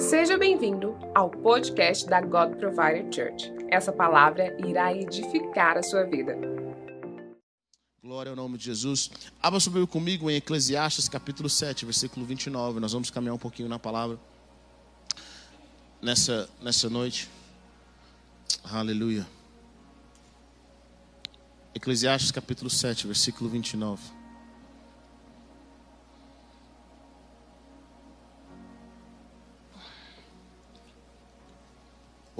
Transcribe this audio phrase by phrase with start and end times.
[0.00, 3.52] Seja bem-vindo ao podcast da God Provider Church.
[3.68, 6.38] Essa palavra irá edificar a sua vida.
[8.02, 9.10] Glória ao nome de Jesus.
[9.42, 12.80] Abra sobre comigo em Eclesiastes capítulo 7, versículo 29.
[12.80, 14.18] Nós vamos caminhar um pouquinho na palavra
[16.00, 17.28] nessa, nessa noite.
[18.64, 19.26] Aleluia.
[21.74, 24.19] Eclesiastes capítulo 7, versículo 29.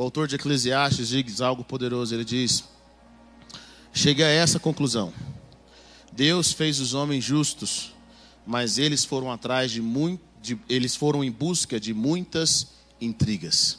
[0.01, 2.15] O autor de Eclesiastes diz algo poderoso.
[2.15, 2.65] Ele diz:
[3.93, 5.13] Cheguei a essa conclusão.
[6.11, 7.93] Deus fez os homens justos,
[8.47, 12.69] mas eles foram atrás de muito, de, eles foram em busca de muitas
[12.99, 13.79] intrigas.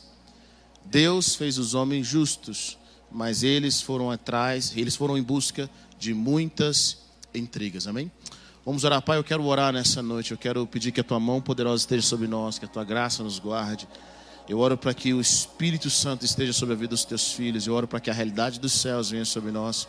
[0.85, 2.77] Deus fez os homens justos,
[3.11, 6.99] mas eles foram atrás, eles foram em busca de muitas
[7.33, 7.87] intrigas.
[7.87, 8.11] Amém?
[8.63, 9.17] Vamos orar, Pai.
[9.17, 10.29] Eu quero orar nessa noite.
[10.29, 13.23] Eu quero pedir que a tua mão poderosa esteja sobre nós, que a tua graça
[13.23, 13.87] nos guarde.
[14.49, 17.67] Eu oro para que o Espírito Santo esteja sobre a vida dos teus filhos.
[17.67, 19.87] Eu oro para que a realidade dos céus venha sobre nós.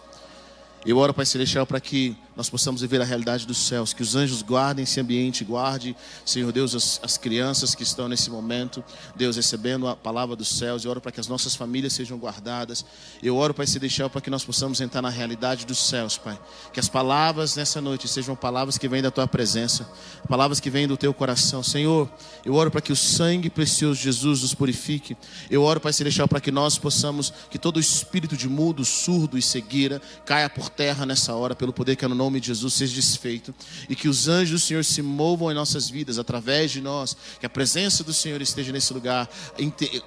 [0.84, 4.16] Eu oro, Pai Celestial, para que nós possamos viver a realidade dos céus, que os
[4.16, 5.94] anjos guardem esse ambiente, guarde,
[6.24, 8.82] Senhor Deus, as, as, crianças que estão nesse momento,
[9.14, 10.84] Deus, recebendo a palavra dos céus.
[10.84, 12.84] Eu oro para que as nossas famílias sejam guardadas.
[13.22, 16.36] Eu oro, Pai Celestial, para que nós possamos entrar na realidade dos céus, Pai.
[16.72, 19.88] Que as palavras nessa noite sejam palavras que vêm da Tua presença,
[20.28, 21.62] palavras que vêm do Teu coração.
[21.62, 22.10] Senhor,
[22.44, 25.16] eu oro para que o sangue precioso de Jesus nos purifique.
[25.48, 29.42] Eu oro, Pai Celestial, para que nós possamos, que todo espírito de mudo, surdo e
[29.42, 32.94] cegueira caia por terra nessa hora, pelo poder que é no nome de Jesus seja
[32.94, 33.54] desfeito.
[33.88, 37.16] E que os anjos do Senhor se movam em nossas vidas, através de nós.
[37.38, 39.28] Que a presença do Senhor esteja nesse lugar,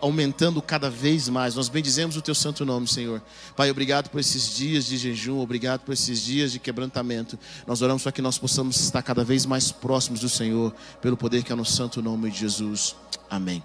[0.02, 1.56] aumentando cada vez mais.
[1.56, 3.22] Nós bendizemos o Teu santo nome, Senhor.
[3.56, 7.38] Pai, obrigado por esses dias de jejum, obrigado por esses dias de quebrantamento.
[7.66, 11.44] Nós oramos para que nós possamos estar cada vez mais próximos do Senhor, pelo poder
[11.44, 12.96] que é no santo nome de Jesus.
[13.30, 13.64] Amém.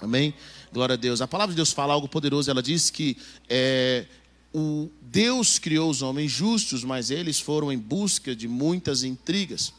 [0.00, 0.34] Amém.
[0.72, 1.20] Glória a Deus.
[1.20, 2.50] A palavra de Deus fala algo poderoso.
[2.50, 3.16] Ela diz que
[3.48, 4.06] é,
[4.58, 9.70] o Deus criou os homens justos, mas eles foram em busca de muitas intrigas.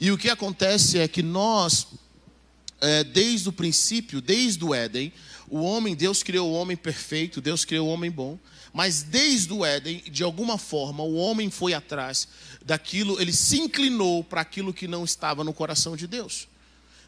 [0.00, 1.88] E o que acontece é que nós,
[2.80, 5.12] é, desde o princípio, desde o Éden,
[5.48, 8.38] o homem, Deus criou o homem perfeito, Deus criou o homem bom,
[8.72, 12.28] mas desde o Éden, de alguma forma, o homem foi atrás
[12.64, 16.46] daquilo, ele se inclinou para aquilo que não estava no coração de Deus.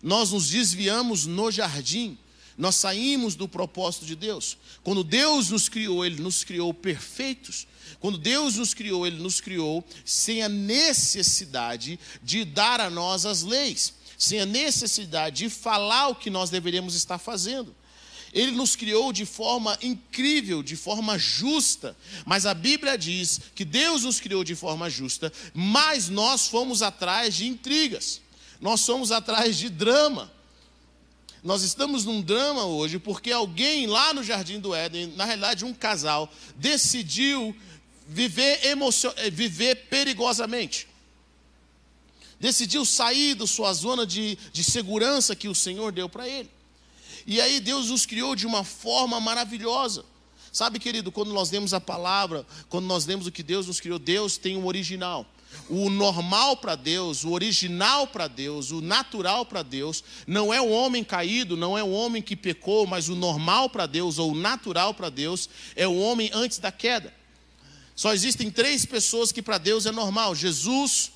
[0.03, 2.19] Nós nos desviamos no jardim
[2.61, 4.59] nós saímos do propósito de Deus.
[4.85, 7.67] Quando Deus nos criou, Ele nos criou perfeitos.
[7.99, 13.43] Quando Deus nos criou, Ele nos criou sem a necessidade de dar a nós as
[13.43, 17.75] leis, sem a necessidade de falar o que nós deveríamos estar fazendo.
[18.31, 21.97] Ele nos criou de forma incrível, de forma justa.
[22.27, 27.35] Mas a Bíblia diz que Deus nos criou de forma justa, mas nós fomos atrás
[27.35, 28.21] de intrigas,
[28.61, 30.31] nós fomos atrás de drama.
[31.43, 35.73] Nós estamos num drama hoje porque alguém lá no Jardim do Éden, na realidade um
[35.73, 37.57] casal, decidiu
[38.07, 39.13] viver, emocion...
[39.17, 40.87] Eh, viver perigosamente.
[42.39, 46.51] Decidiu sair da sua zona de, de segurança que o Senhor deu para ele.
[47.27, 50.05] E aí Deus nos criou de uma forma maravilhosa.
[50.53, 53.99] Sabe, querido, quando nós lemos a palavra, quando nós lemos o que Deus nos criou,
[53.99, 55.27] Deus tem um original.
[55.69, 60.69] O normal para Deus, o original para Deus, o natural para Deus, não é o
[60.69, 64.37] homem caído, não é o homem que pecou, mas o normal para Deus, ou o
[64.37, 67.15] natural para Deus, é o homem antes da queda.
[67.95, 71.13] Só existem três pessoas que para Deus é normal: Jesus,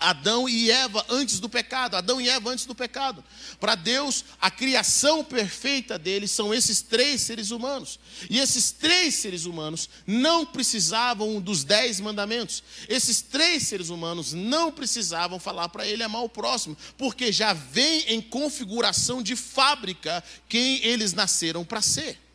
[0.00, 3.22] Adão e Eva antes do pecado, Adão e Eva antes do pecado.
[3.60, 8.00] Para Deus, a criação perfeita dele são esses três seres humanos.
[8.30, 12.62] E esses três seres humanos não precisavam dos dez mandamentos.
[12.88, 18.04] Esses três seres humanos não precisavam falar para ele amar o próximo, porque já vem
[18.08, 22.29] em configuração de fábrica quem eles nasceram para ser.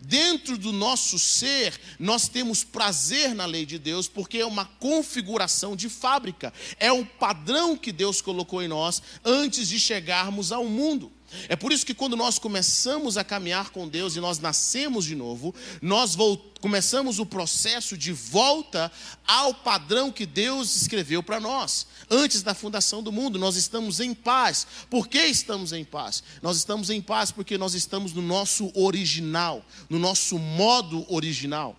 [0.00, 5.74] Dentro do nosso ser, nós temos prazer na lei de Deus, porque é uma configuração
[5.74, 11.12] de fábrica, é um padrão que Deus colocou em nós antes de chegarmos ao mundo.
[11.48, 15.14] É por isso que quando nós começamos a caminhar com Deus e nós nascemos de
[15.14, 16.16] novo, nós
[16.60, 18.90] começamos o processo de volta
[19.26, 21.86] ao padrão que Deus escreveu para nós.
[22.10, 24.66] Antes da fundação do mundo, nós estamos em paz.
[24.88, 26.22] Por que estamos em paz?
[26.42, 31.76] Nós estamos em paz porque nós estamos no nosso original, no nosso modo original.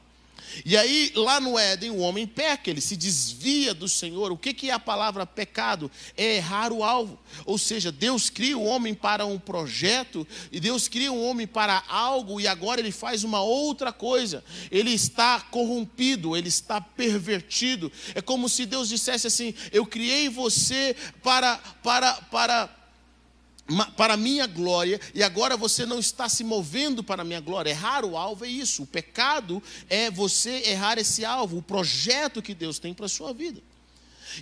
[0.66, 4.32] E aí, lá no Éden, o homem peca, ele se desvia do Senhor.
[4.32, 5.92] O que é a palavra pecado?
[6.16, 7.20] É errar o alvo.
[7.46, 11.84] Ou seja, Deus cria o homem para um projeto, e Deus cria o homem para
[11.88, 14.44] algo, e agora ele faz uma outra coisa.
[14.72, 17.92] Ele está corrompido, ele está pervertido.
[18.16, 22.79] É como se Deus dissesse assim: Eu criei você para, para, para
[23.96, 27.70] para a minha glória e agora você não está se movendo para a minha glória.
[27.70, 28.84] Errar o alvo é isso.
[28.84, 33.34] O pecado é você errar esse alvo, o projeto que Deus tem para a sua
[33.34, 33.62] vida.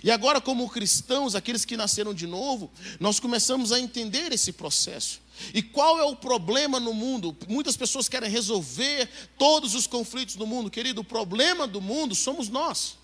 [0.02, 2.70] E agora, como cristãos, aqueles que nasceram de novo,
[3.00, 5.20] nós começamos a entender esse processo.
[5.54, 7.36] E qual é o problema no mundo?
[7.48, 9.08] Muitas pessoas querem resolver
[9.38, 10.70] todos os conflitos do mundo.
[10.70, 12.96] Querido, o problema do mundo somos nós.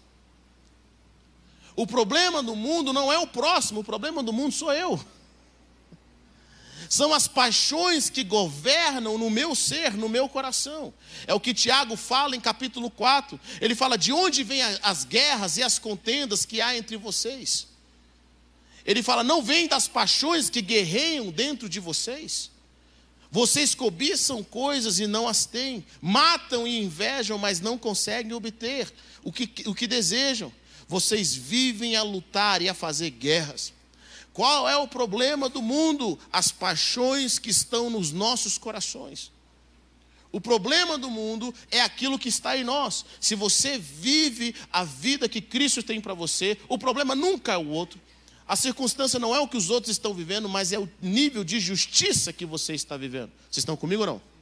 [1.76, 5.00] O problema do mundo não é o próximo, o problema do mundo sou eu.
[6.88, 10.92] São as paixões que governam no meu ser, no meu coração.
[11.26, 13.38] É o que Tiago fala em capítulo 4.
[13.60, 17.66] Ele fala: de onde vêm as guerras e as contendas que há entre vocês?
[18.84, 22.50] Ele fala: não vem das paixões que guerreiam dentro de vocês?
[23.34, 28.92] Vocês cobiçam coisas e não as têm, matam e invejam, mas não conseguem obter
[29.24, 30.52] o que, o que desejam.
[30.86, 33.73] Vocês vivem a lutar e a fazer guerras.
[34.34, 36.18] Qual é o problema do mundo?
[36.30, 39.32] As paixões que estão nos nossos corações.
[40.32, 43.06] O problema do mundo é aquilo que está em nós.
[43.20, 47.68] Se você vive a vida que Cristo tem para você, o problema nunca é o
[47.68, 48.00] outro.
[48.46, 51.60] A circunstância não é o que os outros estão vivendo, mas é o nível de
[51.60, 53.30] justiça que você está vivendo.
[53.42, 54.33] Vocês estão comigo ou não?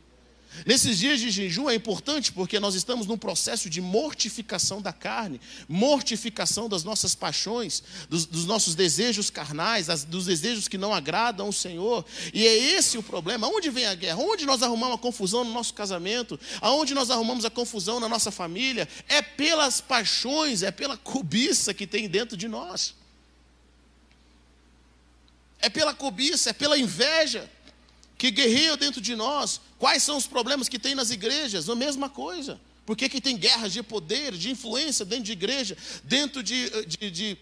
[0.66, 5.40] Nesses dias de jejum é importante porque nós estamos num processo de mortificação da carne,
[5.68, 11.52] mortificação das nossas paixões, dos, dos nossos desejos carnais, dos desejos que não agradam ao
[11.52, 12.04] Senhor.
[12.34, 13.48] E é esse o problema.
[13.48, 14.18] Onde vem a guerra?
[14.18, 16.38] Onde nós arrumamos a confusão no nosso casamento?
[16.60, 18.88] Aonde nós arrumamos a confusão na nossa família?
[19.08, 22.94] É pelas paixões, é pela cobiça que tem dentro de nós.
[25.58, 27.48] É pela cobiça, é pela inveja
[28.18, 29.60] que guerreiam dentro de nós.
[29.82, 31.68] Quais são os problemas que tem nas igrejas?
[31.68, 32.60] A mesma coisa.
[32.86, 37.10] Por que, que tem guerras de poder, de influência dentro de igreja, dentro de, de,
[37.10, 37.38] de,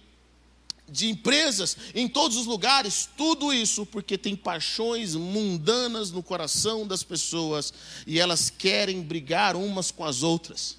[0.89, 3.11] de empresas, em todos os lugares?
[3.15, 7.75] Tudo isso porque tem paixões mundanas no coração das pessoas
[8.07, 10.79] e elas querem brigar umas com as outras.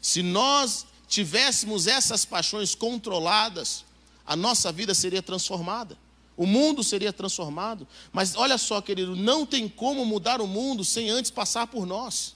[0.00, 3.84] Se nós tivéssemos essas paixões controladas,
[4.24, 5.98] a nossa vida seria transformada.
[6.36, 7.86] O mundo seria transformado.
[8.12, 12.34] Mas olha só, querido, não tem como mudar o mundo sem antes passar por nós.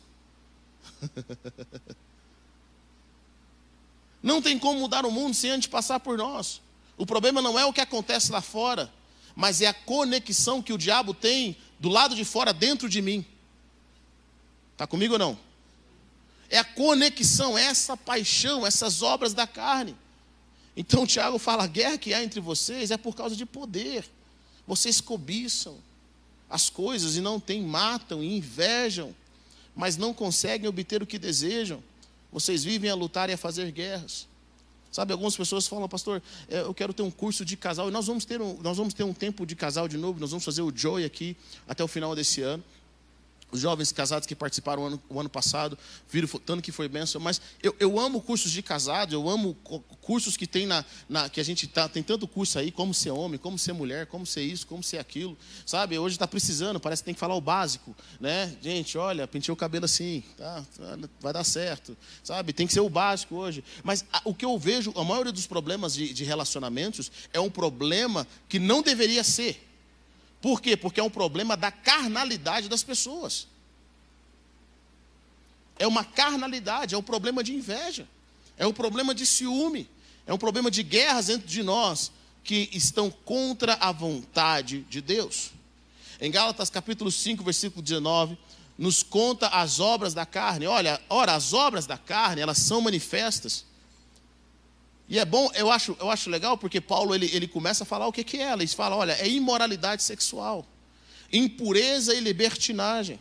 [4.22, 6.60] não tem como mudar o mundo sem antes passar por nós.
[6.96, 8.92] O problema não é o que acontece lá fora,
[9.34, 13.24] mas é a conexão que o diabo tem do lado de fora dentro de mim.
[14.72, 15.38] Está comigo ou não?
[16.50, 19.96] É a conexão, é essa paixão, essas obras da carne.
[20.78, 24.04] Então Tiago fala: a guerra que há entre vocês é por causa de poder.
[24.64, 25.76] Vocês cobiçam
[26.48, 29.12] as coisas e não têm, matam e invejam,
[29.74, 31.82] mas não conseguem obter o que desejam.
[32.32, 34.28] Vocês vivem a lutar e a fazer guerras.
[34.92, 38.06] Sabe, algumas pessoas falam, pastor, é, eu quero ter um curso de casal, e nós
[38.06, 40.62] vamos ter um, nós vamos ter um tempo de casal de novo, nós vamos fazer
[40.62, 41.36] o Joy aqui
[41.66, 42.64] até o final desse ano
[43.50, 45.78] os jovens casados que participaram o ano, o ano passado,
[46.08, 49.54] viram tanto que foi bênção, mas eu, eu amo cursos de casado, eu amo
[50.00, 53.10] cursos que tem na, na que a gente tá, tem tanto curso aí, como ser
[53.10, 55.98] homem, como ser mulher, como ser isso, como ser aquilo, sabe?
[55.98, 58.56] Hoje está precisando, parece que tem que falar o básico, né?
[58.60, 60.64] Gente, olha, pentei o cabelo assim, tá,
[61.20, 62.52] vai dar certo, sabe?
[62.52, 63.64] Tem que ser o básico hoje.
[63.82, 67.50] Mas a, o que eu vejo, a maioria dos problemas de, de relacionamentos é um
[67.50, 69.67] problema que não deveria ser.
[70.40, 70.76] Por quê?
[70.76, 73.46] Porque é um problema da carnalidade das pessoas.
[75.78, 78.06] É uma carnalidade, é um problema de inveja,
[78.56, 79.88] é um problema de ciúme,
[80.26, 82.10] é um problema de guerras dentro de nós
[82.42, 85.50] que estão contra a vontade de Deus.
[86.20, 88.36] Em Gálatas capítulo 5, versículo 19,
[88.76, 90.66] nos conta as obras da carne.
[90.66, 93.64] Olha, ora, as obras da carne, elas são manifestas
[95.08, 98.06] e é bom, eu acho, eu acho legal, porque Paulo ele, ele começa a falar
[98.06, 98.52] o que, que é.
[98.52, 100.66] Ele fala: olha, é imoralidade sexual,
[101.32, 103.18] impureza e libertinagem,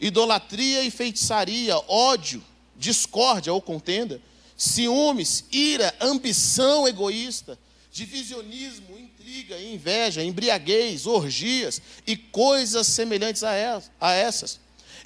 [0.00, 2.42] idolatria e feitiçaria, ódio,
[2.76, 4.20] discórdia ou contenda,
[4.56, 7.56] ciúmes, ira, ambição egoísta,
[7.92, 14.58] divisionismo, intriga, inveja, embriaguez, orgias e coisas semelhantes a essas.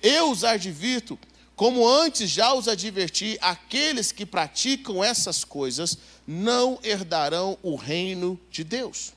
[0.03, 1.19] Eu os advirto,
[1.55, 8.65] como antes já os adverti, aqueles que praticam essas coisas não herdarão o reino de
[8.65, 9.13] Deus.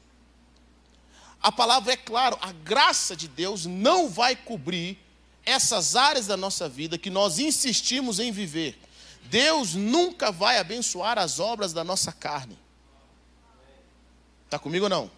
[1.41, 4.97] A palavra é clara, a graça de Deus não vai cobrir
[5.45, 8.79] essas áreas da nossa vida que nós insistimos em viver.
[9.25, 12.57] Deus nunca vai abençoar as obras da nossa carne.
[14.45, 15.11] Está comigo ou não?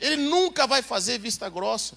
[0.00, 1.96] Ele nunca vai fazer vista grossa.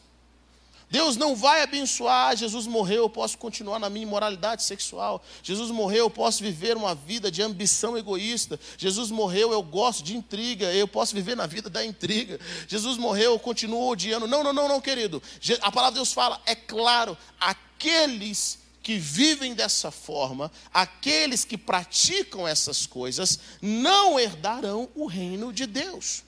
[0.90, 2.36] Deus não vai abençoar.
[2.36, 5.24] Jesus morreu, eu posso continuar na minha imoralidade sexual.
[5.44, 8.60] Jesus morreu, eu posso viver uma vida de ambição egoísta.
[8.78, 12.40] Jesus morreu, eu gosto de intriga, eu posso viver na vida da intriga.
[12.68, 14.28] Jesus morreu, eu continuo odiando.
[14.28, 15.22] Não, não, não, não, querido.
[15.62, 22.48] A palavra de Deus fala, é claro, aqueles que vivem dessa forma, aqueles que praticam
[22.48, 26.24] essas coisas, não herdarão o reino de Deus.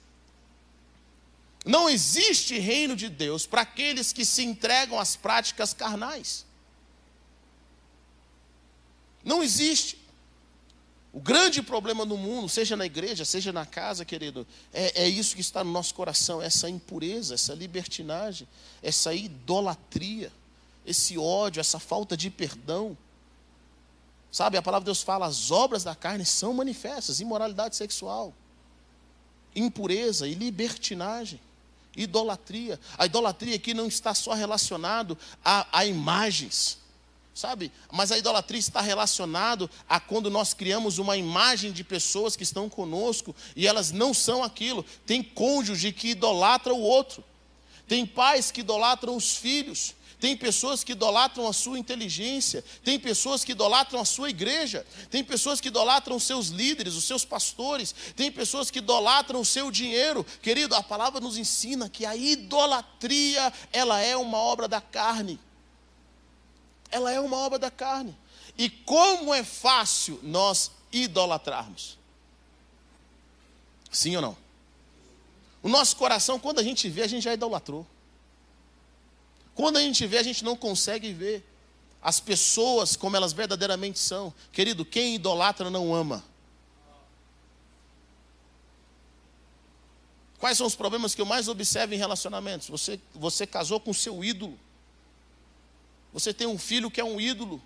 [1.69, 6.43] Não existe reino de Deus para aqueles que se entregam às práticas carnais.
[9.23, 9.95] Não existe.
[11.13, 15.35] O grande problema no mundo, seja na igreja, seja na casa, querido, é, é isso
[15.35, 18.47] que está no nosso coração: essa impureza, essa libertinagem,
[18.81, 20.31] essa idolatria,
[20.83, 22.97] esse ódio, essa falta de perdão.
[24.31, 28.33] Sabe, a palavra de Deus fala: as obras da carne são manifestas, imoralidade sexual,
[29.55, 31.39] impureza e libertinagem.
[31.99, 32.79] Idolatria.
[32.97, 36.77] A idolatria aqui não está só relacionado a, a imagens,
[37.33, 37.71] sabe?
[37.91, 42.69] Mas a idolatria está relacionado a quando nós criamos uma imagem de pessoas que estão
[42.69, 44.85] conosco e elas não são aquilo.
[45.05, 47.23] Tem cônjuge que idolatra o outro.
[47.87, 49.95] Tem pais que idolatram os filhos.
[50.19, 55.23] Tem pessoas que idolatram a sua inteligência, tem pessoas que idolatram a sua igreja, tem
[55.23, 59.71] pessoas que idolatram os seus líderes, os seus pastores, tem pessoas que idolatram o seu
[59.71, 60.25] dinheiro.
[60.41, 65.39] Querido, a palavra nos ensina que a idolatria, ela é uma obra da carne.
[66.91, 68.13] Ela é uma obra da carne.
[68.57, 71.97] E como é fácil nós idolatrarmos?
[73.89, 74.37] Sim ou não?
[75.63, 77.87] O nosso coração, quando a gente vê, a gente já idolatrou.
[79.59, 81.45] Quando a gente vê, a gente não consegue ver
[82.01, 84.33] as pessoas como elas verdadeiramente são.
[84.53, 86.23] Querido, quem idolatra não ama.
[90.39, 92.69] Quais são os problemas que eu mais observo em relacionamentos?
[92.69, 94.57] Você, você casou com seu ídolo.
[96.13, 97.61] Você tem um filho que é um ídolo.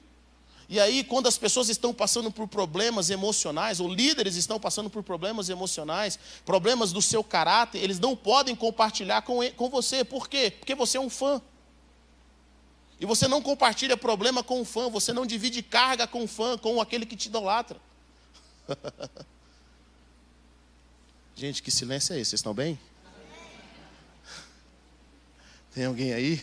[0.68, 5.04] E aí, quando as pessoas estão passando por problemas emocionais, ou líderes estão passando por
[5.04, 10.04] problemas emocionais, problemas do seu caráter, eles não podem compartilhar com, com você.
[10.04, 10.50] Por quê?
[10.58, 11.40] Porque você é um fã.
[13.04, 16.58] E você não compartilha problema com o fã, você não divide carga com o fã,
[16.58, 17.78] com aquele que te idolatra.
[21.36, 22.30] Gente, que silêncio é esse?
[22.30, 22.80] Vocês estão bem?
[25.74, 26.42] Tem alguém aí?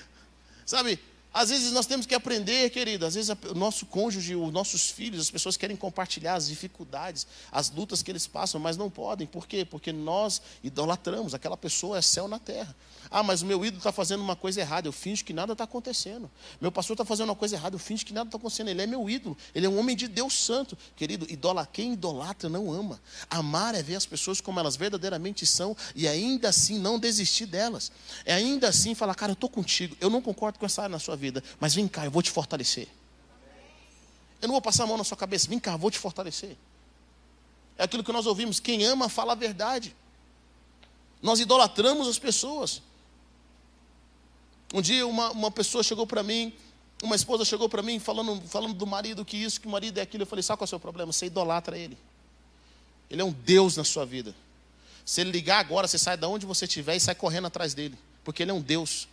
[0.66, 1.00] Sabe,
[1.32, 3.06] às vezes nós temos que aprender, querido.
[3.06, 7.70] Às vezes o nosso cônjuge, os nossos filhos, as pessoas querem compartilhar as dificuldades, as
[7.70, 9.26] lutas que eles passam, mas não podem.
[9.26, 9.64] Por quê?
[9.64, 11.32] Porque nós idolatramos.
[11.32, 12.76] Aquela pessoa é céu na terra.
[13.10, 14.88] Ah, mas o meu ídolo está fazendo uma coisa errada.
[14.88, 16.30] Eu finjo que nada está acontecendo.
[16.60, 17.74] Meu pastor está fazendo uma coisa errada.
[17.74, 18.68] Eu finjo que nada está acontecendo.
[18.68, 19.36] Ele é meu ídolo.
[19.54, 20.76] Ele é um homem de Deus santo.
[20.94, 23.00] Querido, idola, quem idolatra não ama.
[23.30, 27.90] Amar é ver as pessoas como elas verdadeiramente são e ainda assim não desistir delas.
[28.24, 29.96] É ainda assim falar, cara, eu estou contigo.
[30.00, 32.30] Eu não concordo com essa área na sua vida mas vem cá, eu vou te
[32.30, 32.88] fortalecer.
[34.40, 36.56] Eu não vou passar a mão na sua cabeça, vem cá, eu vou te fortalecer.
[37.78, 39.94] É aquilo que nós ouvimos: quem ama fala a verdade.
[41.22, 42.82] Nós idolatramos as pessoas.
[44.72, 46.52] Um dia uma, uma pessoa chegou para mim,
[47.02, 50.02] uma esposa chegou para mim falando, falando do marido que isso, que o marido é
[50.02, 50.22] aquilo.
[50.22, 51.12] Eu falei: sabe qual é o seu problema?
[51.12, 51.96] Você idolatra ele.
[53.10, 54.34] Ele é um Deus na sua vida.
[55.04, 57.96] Se ele ligar agora, você sai de onde você estiver e sai correndo atrás dele,
[58.24, 59.06] porque ele é um Deus.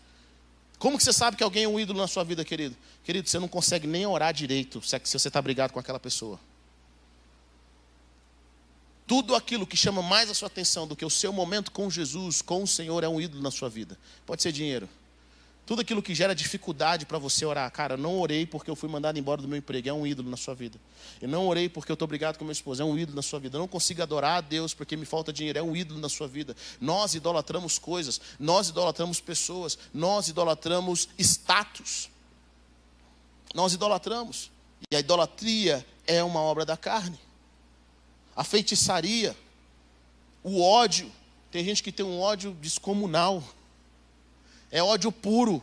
[0.79, 2.75] Como que você sabe que alguém é um ídolo na sua vida, querido?
[3.03, 6.39] Querido, você não consegue nem orar direito se você está brigado com aquela pessoa.
[9.05, 12.41] Tudo aquilo que chama mais a sua atenção do que o seu momento com Jesus,
[12.41, 13.98] com o Senhor, é um ídolo na sua vida.
[14.25, 14.89] Pode ser dinheiro,
[15.65, 17.72] tudo aquilo que gera dificuldade para você orar.
[17.72, 19.88] Cara, não orei porque eu fui mandado embora do meu emprego.
[19.88, 20.77] É um ídolo na sua vida.
[21.22, 22.84] Eu não orei porque eu estou brigado com minha esposa.
[22.84, 23.55] É um ídolo na sua vida.
[23.55, 25.58] Eu não consigo adorar a Deus porque me falta dinheiro.
[25.58, 26.53] É um ídolo na sua vida.
[26.82, 28.20] Nós idolatramos coisas.
[28.38, 29.77] Nós idolatramos pessoas.
[29.93, 32.10] Nós idolatramos status.
[33.53, 34.51] Nós idolatramos.
[34.91, 37.17] E a idolatria é uma obra da carne.
[38.36, 39.34] A feitiçaria.
[40.43, 41.10] O ódio.
[41.51, 43.41] Tem gente que tem um ódio descomunal
[44.73, 45.61] é ódio puro.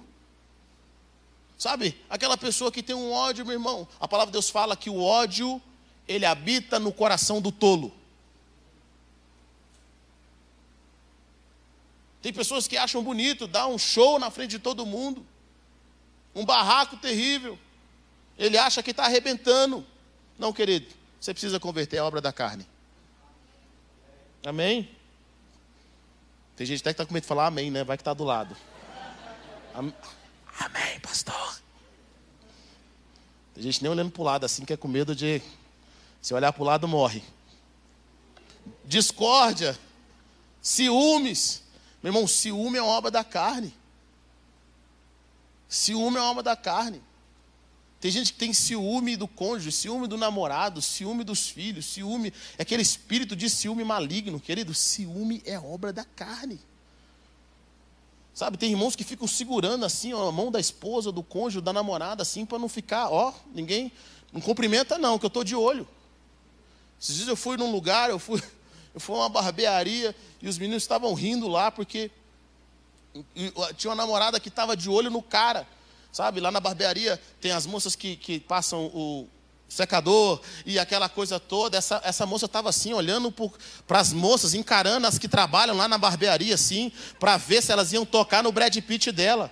[1.58, 2.00] Sabe?
[2.08, 3.86] Aquela pessoa que tem um ódio, meu irmão.
[3.98, 5.60] A palavra de Deus fala que o ódio,
[6.06, 7.92] ele habita no coração do tolo.
[12.22, 15.26] Tem pessoas que acham bonito dar um show na frente de todo mundo.
[16.32, 17.58] Um barraco terrível.
[18.38, 19.84] Ele acha que está arrebentando.
[20.38, 20.86] Não, querido.
[21.20, 22.64] Você precisa converter a obra da carne.
[24.46, 24.88] Amém?
[26.54, 27.82] Tem gente até que está com medo de falar amém, né?
[27.82, 28.56] Vai que está do lado.
[30.58, 31.60] Amém, pastor.
[33.54, 35.42] Tem gente nem olhando para o lado assim, que é com medo de.
[36.20, 37.22] Se olhar para o lado, morre.
[38.84, 39.78] Discórdia,
[40.60, 41.62] ciúmes.
[42.02, 43.74] Meu irmão, ciúme é uma obra da carne.
[45.68, 47.02] Ciúme é uma alma da carne.
[48.00, 52.62] Tem gente que tem ciúme do cônjuge, ciúme do namorado, ciúme dos filhos, ciúme, é
[52.62, 54.74] aquele espírito de ciúme maligno, querido.
[54.74, 56.58] Ciúme é obra da carne.
[58.32, 61.72] Sabe, tem irmãos que ficam segurando assim ó, a mão da esposa, do cônjuge, da
[61.72, 63.92] namorada, assim, para não ficar, ó, ninguém,
[64.32, 65.86] não cumprimenta não, que eu estou de olho.
[67.00, 68.42] Esses dias eu fui num lugar, eu fui,
[68.94, 72.10] eu fui a uma barbearia e os meninos estavam rindo lá porque
[73.76, 75.66] tinha uma namorada que estava de olho no cara.
[76.12, 79.28] Sabe, lá na barbearia tem as moças que, que passam o
[79.70, 81.78] secador e aquela coisa toda.
[81.78, 83.32] Essa, essa moça estava assim, olhando
[83.86, 87.92] para as moças, encarando as que trabalham lá na barbearia, assim, para ver se elas
[87.92, 89.50] iam tocar no Brad Pitt dela.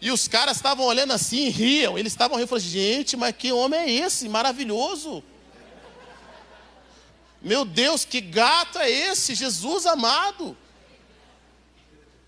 [0.00, 1.96] E os caras estavam olhando assim, riam.
[1.96, 2.48] Eles estavam rindo.
[2.48, 4.28] Falei, gente, mas que homem é esse?
[4.28, 5.22] Maravilhoso.
[7.40, 9.34] Meu Deus, que gato é esse?
[9.34, 10.56] Jesus amado.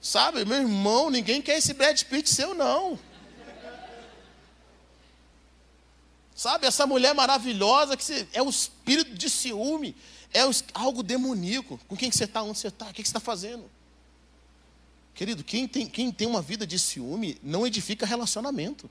[0.01, 2.99] Sabe, meu irmão, ninguém quer esse Brad Pitt seu, não.
[6.35, 9.95] Sabe, essa mulher maravilhosa, que é o espírito de ciúme,
[10.33, 10.41] é
[10.75, 11.79] algo demoníaco.
[11.87, 12.43] Com quem que você está?
[12.43, 12.87] Onde você está?
[12.87, 13.71] O que, que você está fazendo?
[15.15, 18.91] Querido, quem tem, quem tem uma vida de ciúme não edifica relacionamento.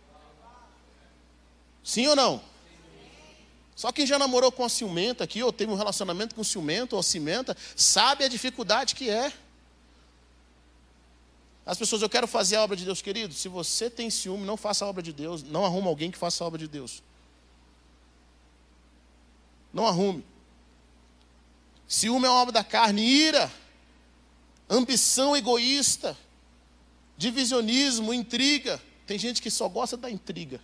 [1.84, 2.42] Sim ou não?
[3.76, 7.04] Só quem já namorou com a ciumenta aqui, ou teve um relacionamento com ciumento ou
[7.04, 9.34] cimenta, sabe a dificuldade que é.
[11.66, 13.34] As pessoas, eu quero fazer a obra de Deus, querido.
[13.34, 15.44] Se você tem ciúme, não faça a obra de Deus.
[15.44, 17.04] Não arruma alguém que faça a obra de Deus.
[19.74, 20.24] Não arrume.
[21.88, 23.52] Ciúme é uma obra da carne, ira,
[24.70, 26.16] ambição egoísta,
[27.18, 28.80] divisionismo, intriga.
[29.06, 30.62] Tem gente que só gosta da intriga.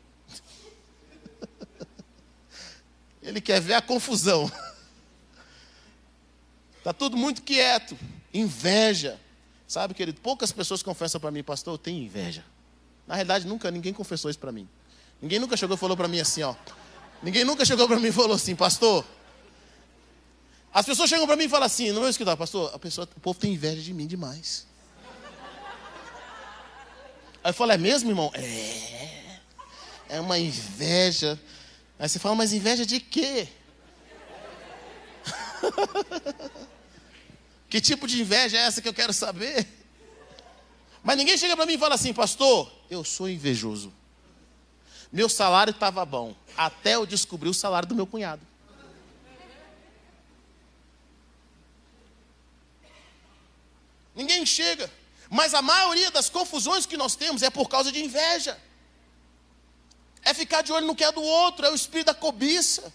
[3.22, 4.51] Ele quer ver a confusão.
[6.78, 7.98] Está tudo muito quieto.
[8.34, 9.20] Inveja.
[9.68, 12.44] Sabe, querido, poucas pessoas confessam para mim, pastor, eu tenho inveja.
[13.06, 14.68] Na realidade, nunca ninguém confessou isso para mim.
[15.22, 16.56] Ninguém nunca chegou e falou para mim assim, ó.
[17.21, 19.05] Ninguém nunca chegou para mim e falou assim, pastor.
[20.73, 23.19] As pessoas chegam para mim e falam assim, no meu escritório, pastor, a pessoa, o
[23.19, 24.67] povo tem inveja de mim demais.
[27.43, 28.31] Aí eu falo, é mesmo, irmão?
[28.33, 29.39] É.
[30.08, 31.39] É uma inveja.
[31.97, 33.47] Aí você fala, mas inveja de quê?
[37.69, 39.67] que tipo de inveja é essa que eu quero saber?
[41.03, 43.93] Mas ninguém chega para mim e fala assim, pastor, eu sou invejoso.
[45.12, 48.41] Meu salário estava bom, até eu descobrir o salário do meu cunhado.
[54.15, 54.91] Ninguém chega.
[55.30, 58.60] Mas a maioria das confusões que nós temos é por causa de inveja.
[60.24, 62.91] É ficar de olho no que é do outro, é o espírito da cobiça.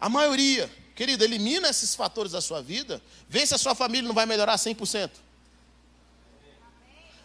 [0.00, 4.14] A maioria, querido, elimina esses fatores da sua vida, vê se a sua família não
[4.14, 5.10] vai melhorar 100%.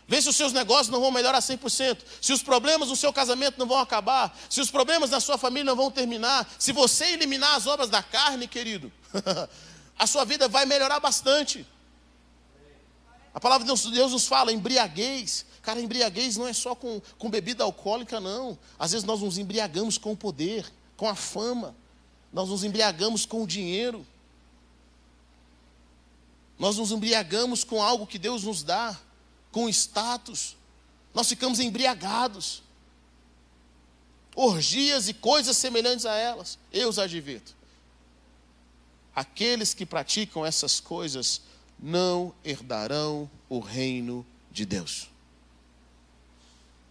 [0.08, 2.00] Vê se os seus negócios não vão melhorar 100%.
[2.22, 4.38] Se os problemas do seu casamento não vão acabar.
[4.50, 6.50] Se os problemas da sua família não vão terminar.
[6.60, 8.92] Se você eliminar as obras da carne, querido,
[9.98, 11.66] a sua vida vai melhorar bastante.
[13.34, 15.46] A palavra de Deus nos fala, embriaguez.
[15.62, 18.60] Cara, embriaguez não é só com, com bebida alcoólica, não.
[18.78, 21.74] Às vezes nós nos embriagamos com o poder, com a fama.
[22.32, 24.06] Nós nos embriagamos com o dinheiro.
[26.60, 29.00] Nós nos embriagamos com algo que Deus nos dá
[29.54, 30.58] com status,
[31.14, 32.62] nós ficamos embriagados.
[34.36, 37.56] Orgias e coisas semelhantes a elas, eu os advirto.
[39.16, 41.40] Aqueles que praticam essas coisas
[41.80, 45.08] não herdarão o reino de Deus.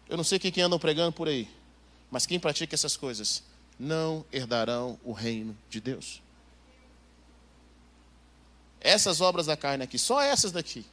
[0.08, 1.50] Eu não sei quem que andam pregando por aí,
[2.12, 3.42] mas quem pratica essas coisas
[3.76, 6.22] não herdarão o reino de Deus.
[8.80, 10.84] Essas obras da carne aqui, só essas daqui,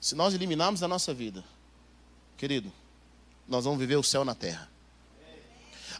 [0.00, 1.44] se nós eliminarmos da nossa vida,
[2.36, 2.72] querido,
[3.46, 4.70] nós vamos viver o céu na terra.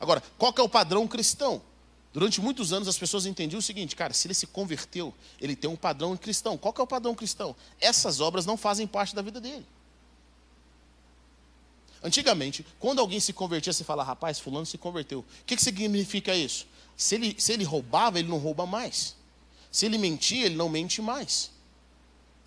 [0.00, 1.60] Agora, qual que é o padrão cristão?
[2.12, 5.68] Durante muitos anos as pessoas entendiam o seguinte, cara, se ele se converteu, ele tem
[5.68, 6.56] um padrão cristão.
[6.56, 7.54] Qual que é o padrão cristão?
[7.80, 9.66] Essas obras não fazem parte da vida dele.
[12.02, 15.20] Antigamente, quando alguém se convertia, você fala, rapaz, fulano se converteu.
[15.20, 16.66] O que, que significa isso?
[16.96, 19.16] Se ele, se ele roubava, ele não rouba mais.
[19.70, 21.50] Se ele mentia, ele não mente mais.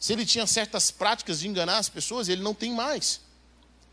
[0.02, 3.22] Se ele tinha certas práticas de enganar as pessoas, ele não tem mais.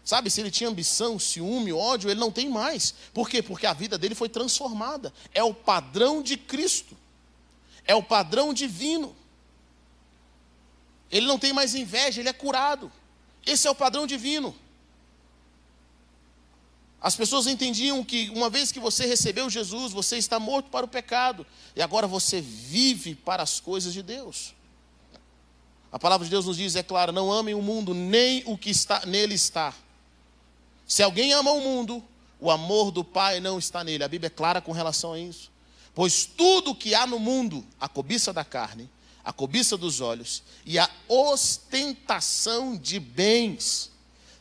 [0.03, 2.95] Sabe, se ele tinha ambição, ciúme, ódio, ele não tem mais.
[3.13, 3.43] Por quê?
[3.43, 5.13] Porque a vida dele foi transformada.
[5.35, 6.97] É o padrão de Cristo.
[7.85, 9.15] É o padrão divino.
[11.11, 12.91] Ele não tem mais inveja, ele é curado.
[13.45, 14.57] Esse é o padrão divino.
[17.03, 20.89] As pessoas entendiam que uma vez que você recebeu Jesus, você está morto para o
[20.89, 24.57] pecado, e agora você vive para as coisas de Deus.
[25.91, 28.71] A palavra de Deus nos diz, é claro, não amem o mundo, nem o que
[28.71, 29.75] está nele está.
[30.87, 32.03] Se alguém ama o mundo,
[32.41, 34.05] o amor do Pai não está nele.
[34.05, 35.51] A Bíblia é clara com relação a isso.
[35.95, 38.89] Pois tudo que há no mundo, a cobiça da carne,
[39.25, 43.91] a cobiça dos olhos e a ostentação de bens,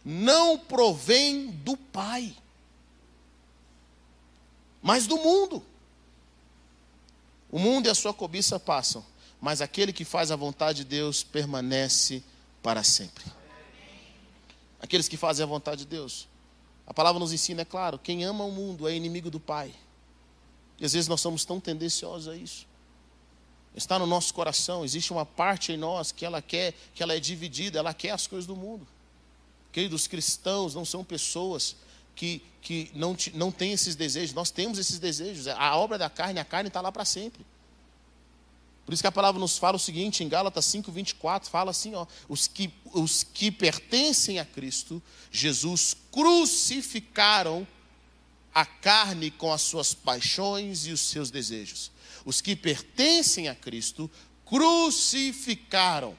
[0.05, 2.33] não provém do Pai,
[4.81, 5.61] mas do mundo.
[7.51, 9.03] O mundo e a sua cobiça passam,
[9.47, 12.21] mas aquele que faz a vontade de Deus permanece
[12.61, 13.23] para sempre.
[14.77, 16.27] Aqueles que fazem a vontade de Deus.
[16.85, 19.73] A palavra nos ensina, é claro, quem ama o mundo é inimigo do Pai.
[20.77, 22.67] E às vezes nós somos tão tendenciosos a isso.
[23.73, 27.19] Está no nosso coração, existe uma parte em nós que ela quer, que ela é
[27.21, 28.85] dividida, ela quer as coisas do mundo.
[29.71, 31.77] Queridos cristãos não são pessoas
[32.13, 35.47] que, que não, não têm esses desejos, nós temos esses desejos.
[35.47, 37.45] A obra da carne, a carne está lá para sempre.
[38.87, 41.93] Por isso que a palavra nos fala o seguinte, em Gálatas 5, 24, fala assim:
[41.93, 47.67] ó, os, que, os que pertencem a Cristo, Jesus crucificaram
[48.55, 51.91] a carne com as suas paixões e os seus desejos.
[52.23, 54.09] Os que pertencem a Cristo
[54.45, 56.17] crucificaram.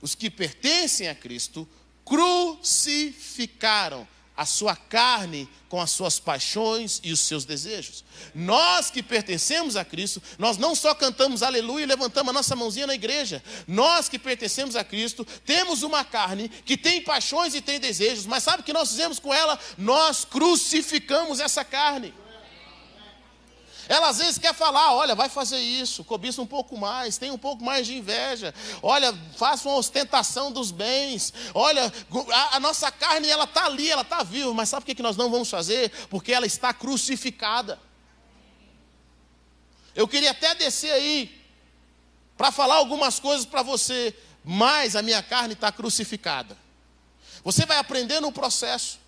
[0.00, 1.68] Os que pertencem a Cristo
[2.06, 4.08] crucificaram
[4.40, 8.02] a sua carne com as suas paixões e os seus desejos.
[8.34, 12.86] Nós que pertencemos a Cristo, nós não só cantamos aleluia e levantamos a nossa mãozinha
[12.86, 13.44] na igreja.
[13.68, 18.42] Nós que pertencemos a Cristo, temos uma carne que tem paixões e tem desejos, mas
[18.42, 19.58] sabe o que nós fizemos com ela?
[19.76, 22.14] Nós crucificamos essa carne.
[23.90, 27.36] Ela às vezes quer falar, olha, vai fazer isso, cobiça um pouco mais, tem um
[27.36, 28.54] pouco mais de inveja.
[28.80, 31.34] Olha, faça uma ostentação dos bens.
[31.52, 31.92] Olha,
[32.32, 35.02] a, a nossa carne ela está ali, ela está viva, mas sabe o que, que
[35.02, 35.90] nós não vamos fazer?
[36.08, 37.80] Porque ela está crucificada.
[39.92, 41.44] Eu queria até descer aí
[42.36, 46.56] para falar algumas coisas para você, mas a minha carne está crucificada.
[47.42, 48.99] Você vai aprender no processo.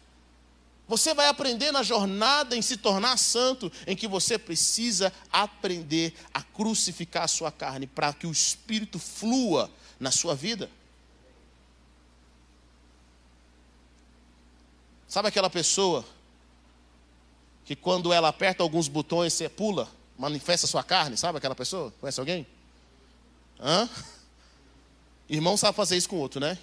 [0.88, 6.42] Você vai aprender na jornada em se tornar santo, em que você precisa aprender a
[6.42, 10.68] crucificar a sua carne para que o espírito flua na sua vida.
[15.09, 16.05] Sabe aquela pessoa
[17.64, 21.16] que quando ela aperta alguns botões você pula, manifesta sua carne?
[21.16, 21.92] Sabe aquela pessoa?
[22.01, 22.47] Conhece alguém?
[23.61, 23.88] Hã?
[25.29, 26.59] Irmão sabe fazer isso com o outro, né?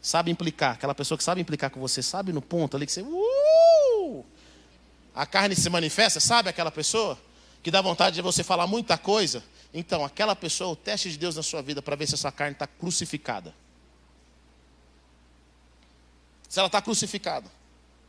[0.00, 0.72] Sabe implicar.
[0.72, 3.02] Aquela pessoa que sabe implicar com você, sabe no ponto ali que você.
[3.02, 3.51] Uh!
[5.14, 7.18] A carne se manifesta, sabe aquela pessoa?
[7.62, 9.42] Que dá vontade de você falar muita coisa.
[9.72, 12.18] Então, aquela pessoa é o teste de Deus na sua vida para ver se a
[12.18, 13.54] sua carne está crucificada.
[16.48, 17.50] Se ela está crucificada.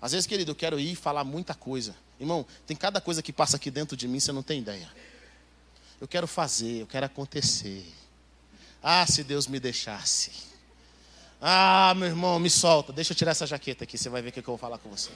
[0.02, 1.96] Às vezes, querido, eu quero ir falar muita coisa.
[2.20, 4.89] Irmão, tem cada coisa que passa aqui dentro de mim, você não tem ideia.
[6.00, 7.86] Eu quero fazer, eu quero acontecer.
[8.82, 10.32] Ah, se Deus me deixasse.
[11.42, 12.92] Ah, meu irmão, me solta.
[12.92, 14.89] Deixa eu tirar essa jaqueta aqui, você vai ver o que eu vou falar com
[14.89, 15.12] você.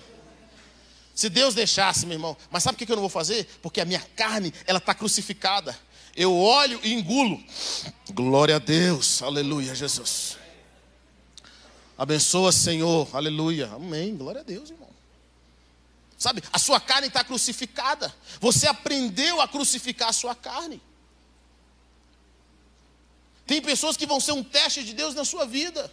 [1.18, 3.46] Se Deus deixasse, meu irmão, mas sabe o que eu não vou fazer?
[3.60, 5.76] Porque a minha carne, ela está crucificada.
[6.16, 7.44] Eu olho e engulo.
[8.12, 10.38] Glória a Deus, aleluia, Jesus.
[11.98, 14.16] Abençoa, Senhor, aleluia, amém.
[14.16, 14.92] Glória a Deus, irmão.
[16.20, 18.14] Sabe, a sua carne está crucificada.
[18.40, 20.80] Você aprendeu a crucificar a sua carne.
[23.48, 25.92] Tem pessoas que vão ser um teste de Deus na sua vida.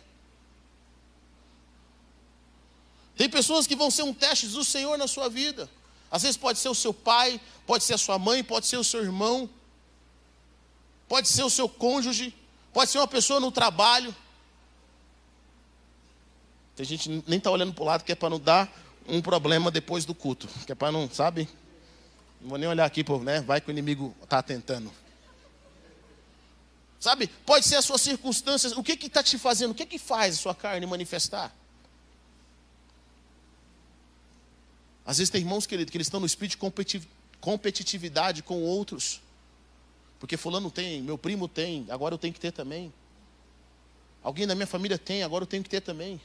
[3.17, 5.71] Tem pessoas que vão ser um teste do Senhor na sua vida.
[6.11, 8.85] Às vezes pode ser o seu pai, pode ser a sua mãe, pode ser o
[8.85, 9.49] seu irmão,
[11.09, 12.35] pode ser o seu cônjuge,
[12.73, 14.15] pode ser uma pessoa no trabalho.
[16.77, 18.73] Tem gente que nem está olhando para o lado que é para não dar
[19.07, 21.49] um problema depois do culto, que é para não, sabe?
[22.41, 23.41] Não vou nem olhar aqui, pô, né?
[23.41, 24.93] Vai que o inimigo está tentando.
[26.99, 27.27] Sabe?
[27.27, 28.73] Pode ser as suas circunstâncias.
[28.73, 29.73] O que está te fazendo?
[29.73, 31.55] O que, que faz a sua carne manifestar?
[35.07, 37.07] Às vezes tem irmãos, querido, que eles estão no espírito de
[37.41, 39.21] competitividade com outros.
[40.19, 42.93] Porque fulano tem, meu primo tem, agora eu tenho que ter também.
[44.23, 46.19] Alguém da minha família tem, agora eu tenho que ter também.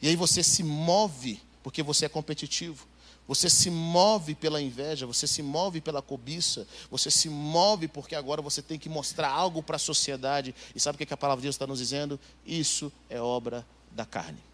[0.00, 2.86] E aí você se move porque você é competitivo.
[3.26, 8.40] Você se move pela inveja, você se move pela cobiça, você se move porque agora
[8.40, 10.54] você tem que mostrar algo para a sociedade.
[10.74, 12.18] E sabe o que a palavra de Deus está nos dizendo?
[12.46, 14.47] Isso é obra da carne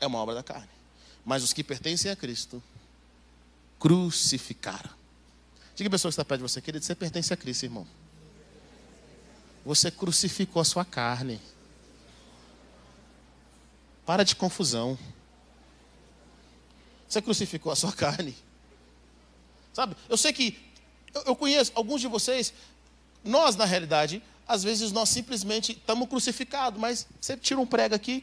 [0.00, 0.68] é uma obra da carne.
[1.24, 2.62] Mas os que pertencem a Cristo
[3.78, 4.90] crucificaram.
[5.74, 7.86] Diga a pessoa que está perto de você, querido, você pertence a Cristo, irmão.
[9.64, 11.40] Você crucificou a sua carne.
[14.06, 14.98] Para de confusão.
[17.08, 18.36] Você crucificou a sua carne.
[19.72, 20.56] Sabe, eu sei que,
[21.12, 22.54] eu, eu conheço alguns de vocês,
[23.24, 28.22] nós, na realidade, às vezes nós simplesmente estamos crucificados, mas você tira um prego aqui.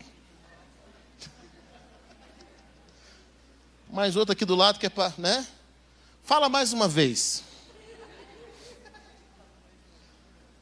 [3.91, 5.45] Mais outro aqui do lado que é para, né?
[6.23, 7.43] Fala mais uma vez.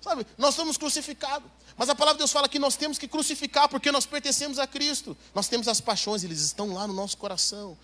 [0.01, 1.49] Sabe, nós estamos crucificados.
[1.77, 4.65] Mas a palavra de Deus fala que nós temos que crucificar porque nós pertencemos a
[4.65, 5.15] Cristo.
[5.33, 7.77] Nós temos as paixões, eles estão lá no nosso coração.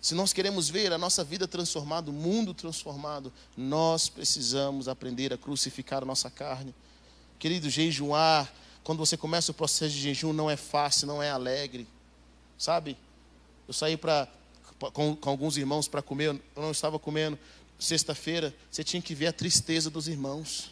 [0.00, 5.38] Se nós queremos ver a nossa vida transformada, o mundo transformado, nós precisamos aprender a
[5.38, 6.74] crucificar a nossa carne.
[7.38, 11.86] Querido, jejuar, quando você começa o processo de jejum, não é fácil, não é alegre.
[12.58, 12.98] Sabe?
[13.66, 14.28] Eu saí pra,
[14.78, 17.38] com, com alguns irmãos para comer, eu não estava comendo.
[17.78, 20.70] Sexta-feira, você tinha que ver a tristeza dos irmãos.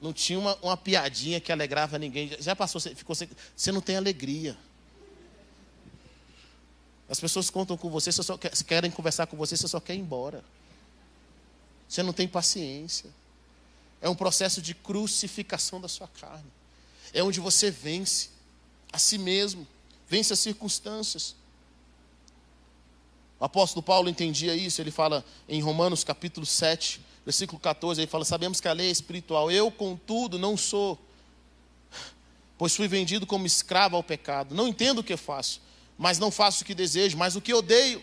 [0.00, 2.36] Não tinha uma, uma piadinha que alegrava ninguém.
[2.40, 4.56] Já passou, você, ficou, você não tem alegria.
[7.08, 9.94] As pessoas contam com você, você só quer, querem conversar com você, você só quer
[9.94, 10.42] ir embora.
[11.88, 13.10] Você não tem paciência.
[14.00, 16.50] É um processo de crucificação da sua carne.
[17.12, 18.30] É onde você vence
[18.92, 19.66] a si mesmo,
[20.12, 21.34] vence as circunstâncias.
[23.40, 28.24] O apóstolo Paulo entendia isso, ele fala em Romanos capítulo 7, versículo 14, ele fala:
[28.24, 30.98] Sabemos que a lei é espiritual, eu, contudo, não sou,
[32.58, 34.54] pois fui vendido como escravo ao pecado.
[34.54, 35.60] Não entendo o que faço
[36.02, 38.02] mas não faço o que desejo, mas o que odeio.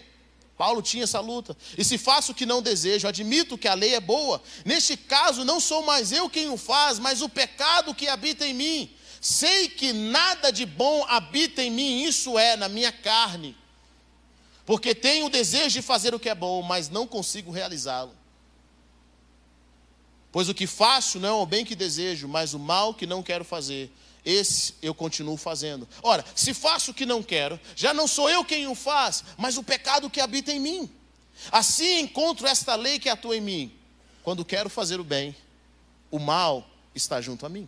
[0.58, 1.56] Paulo tinha essa luta.
[1.78, 4.42] E se faço o que não desejo, admito que a lei é boa.
[4.64, 8.54] Neste caso, não sou mais eu quem o faz, mas o pecado que habita em
[8.54, 8.90] mim.
[9.22, 13.56] Sei que nada de bom habita em mim, isso é, na minha carne.
[14.66, 18.16] Porque tenho o desejo de fazer o que é bom, mas não consigo realizá-lo.
[20.32, 23.24] Pois o que faço não é o bem que desejo, mas o mal que não
[23.24, 23.92] quero fazer
[24.24, 25.88] esse eu continuo fazendo.
[26.04, 29.58] Ora, se faço o que não quero, já não sou eu quem o faz, mas
[29.58, 30.90] o pecado que habita em mim.
[31.52, 33.74] Assim encontro esta lei que atua em mim.
[34.22, 35.36] Quando quero fazer o bem,
[36.12, 37.68] o mal está junto a mim.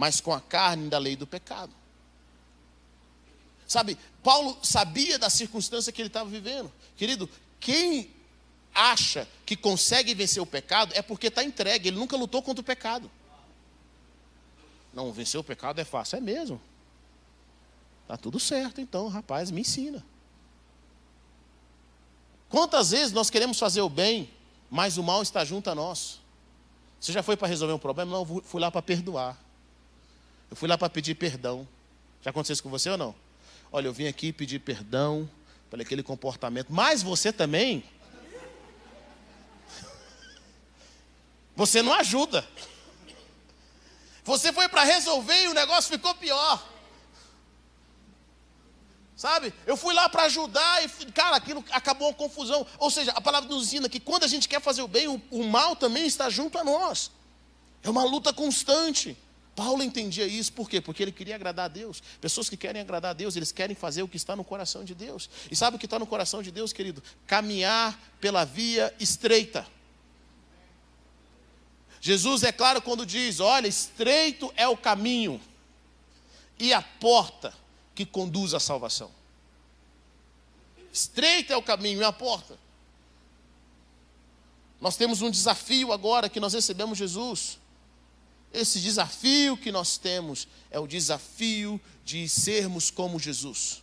[0.00, 1.74] mas com a carne da lei do pecado.
[3.68, 6.72] Sabe, Paulo sabia da circunstância que ele estava vivendo.
[6.96, 7.28] Querido,
[7.60, 8.10] quem
[8.74, 12.64] acha que consegue vencer o pecado é porque está entregue, ele nunca lutou contra o
[12.64, 13.10] pecado.
[14.94, 16.16] Não, vencer o pecado é fácil.
[16.16, 16.58] É mesmo.
[18.08, 20.02] Tá tudo certo, então, rapaz, me ensina.
[22.48, 24.30] Quantas vezes nós queremos fazer o bem,
[24.70, 26.20] mas o mal está junto a nós?
[26.98, 28.10] Você já foi para resolver um problema?
[28.10, 29.49] Não, fui lá para perdoar.
[30.50, 31.66] Eu fui lá para pedir perdão.
[32.22, 33.14] Já aconteceu isso com você ou não?
[33.70, 35.30] Olha, eu vim aqui pedir perdão
[35.70, 36.68] pelo aquele comportamento.
[36.70, 37.84] Mas você também.
[41.54, 42.46] Você não ajuda.
[44.24, 46.66] Você foi para resolver e o negócio ficou pior.
[49.16, 49.52] Sabe?
[49.66, 52.66] Eu fui lá para ajudar e, cara, aquilo acabou uma confusão.
[52.78, 55.20] Ou seja, a palavra nos ensina que quando a gente quer fazer o bem, o,
[55.30, 57.10] o mal também está junto a nós.
[57.82, 59.16] É uma luta constante.
[59.54, 60.80] Paulo entendia isso, por quê?
[60.80, 62.02] Porque ele queria agradar a Deus.
[62.20, 64.94] Pessoas que querem agradar a Deus, eles querem fazer o que está no coração de
[64.94, 65.28] Deus.
[65.50, 67.02] E sabe o que está no coração de Deus, querido?
[67.26, 69.66] Caminhar pela via estreita.
[72.00, 75.40] Jesus é claro quando diz: olha, estreito é o caminho
[76.58, 77.52] e a porta
[77.94, 79.10] que conduz à salvação.
[80.92, 82.58] Estreito é o caminho e a porta.
[84.80, 87.59] Nós temos um desafio agora que nós recebemos Jesus.
[88.52, 93.82] Esse desafio que nós temos é o desafio de sermos como Jesus.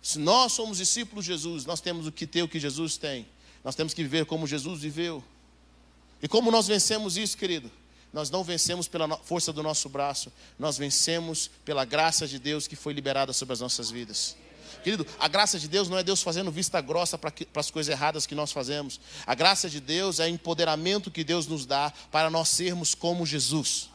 [0.00, 3.26] Se nós somos discípulos de Jesus, nós temos o que ter o que Jesus tem.
[3.64, 5.22] Nós temos que viver como Jesus viveu.
[6.22, 7.70] E como nós vencemos isso, querido?
[8.12, 12.74] Nós não vencemos pela força do nosso braço, nós vencemos pela graça de Deus que
[12.74, 14.36] foi liberada sobre as nossas vidas.
[14.82, 18.26] Querido, a graça de Deus não é Deus fazendo vista grossa para as coisas erradas
[18.26, 19.00] que nós fazemos.
[19.26, 23.90] A graça de Deus é empoderamento que Deus nos dá para nós sermos como Jesus.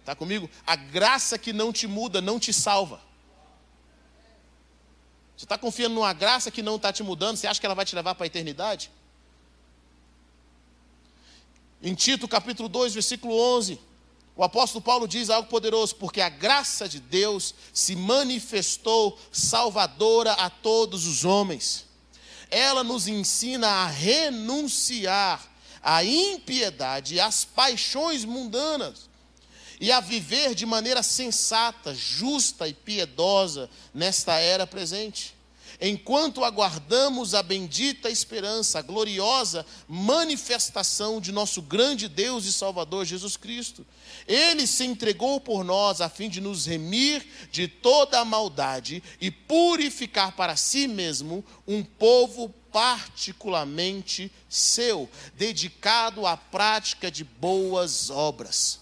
[0.00, 0.48] Está comigo?
[0.66, 3.00] A graça que não te muda, não te salva.
[5.36, 7.84] Você está confiando numa graça que não está te mudando, você acha que ela vai
[7.84, 8.90] te levar para a eternidade?
[11.82, 13.78] Em Tito capítulo 2, versículo 11,
[14.36, 20.50] o apóstolo Paulo diz algo poderoso, porque a graça de Deus se manifestou salvadora a
[20.50, 21.86] todos os homens.
[22.50, 25.44] ela nos ensina a renunciar
[25.82, 29.08] à impiedade às paixões mundanas
[29.80, 35.36] e a viver de maneira sensata, justa e piedosa nesta era presente
[35.80, 43.36] enquanto aguardamos a bendita esperança, a gloriosa manifestação de nosso grande Deus e Salvador Jesus
[43.36, 43.86] Cristo.
[44.26, 49.30] Ele se entregou por nós a fim de nos remir de toda a maldade e
[49.30, 58.80] purificar para si mesmo um povo particularmente seu, dedicado à prática de boas obras.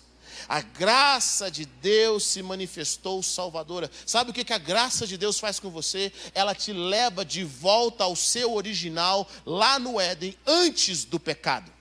[0.48, 3.90] A graça de Deus se manifestou salvadora.
[4.04, 6.12] Sabe o que, a graça de Deus faz com você?
[6.35, 11.73] Ela te leva de volta ao seu original, lá no Éden, antes do pecado.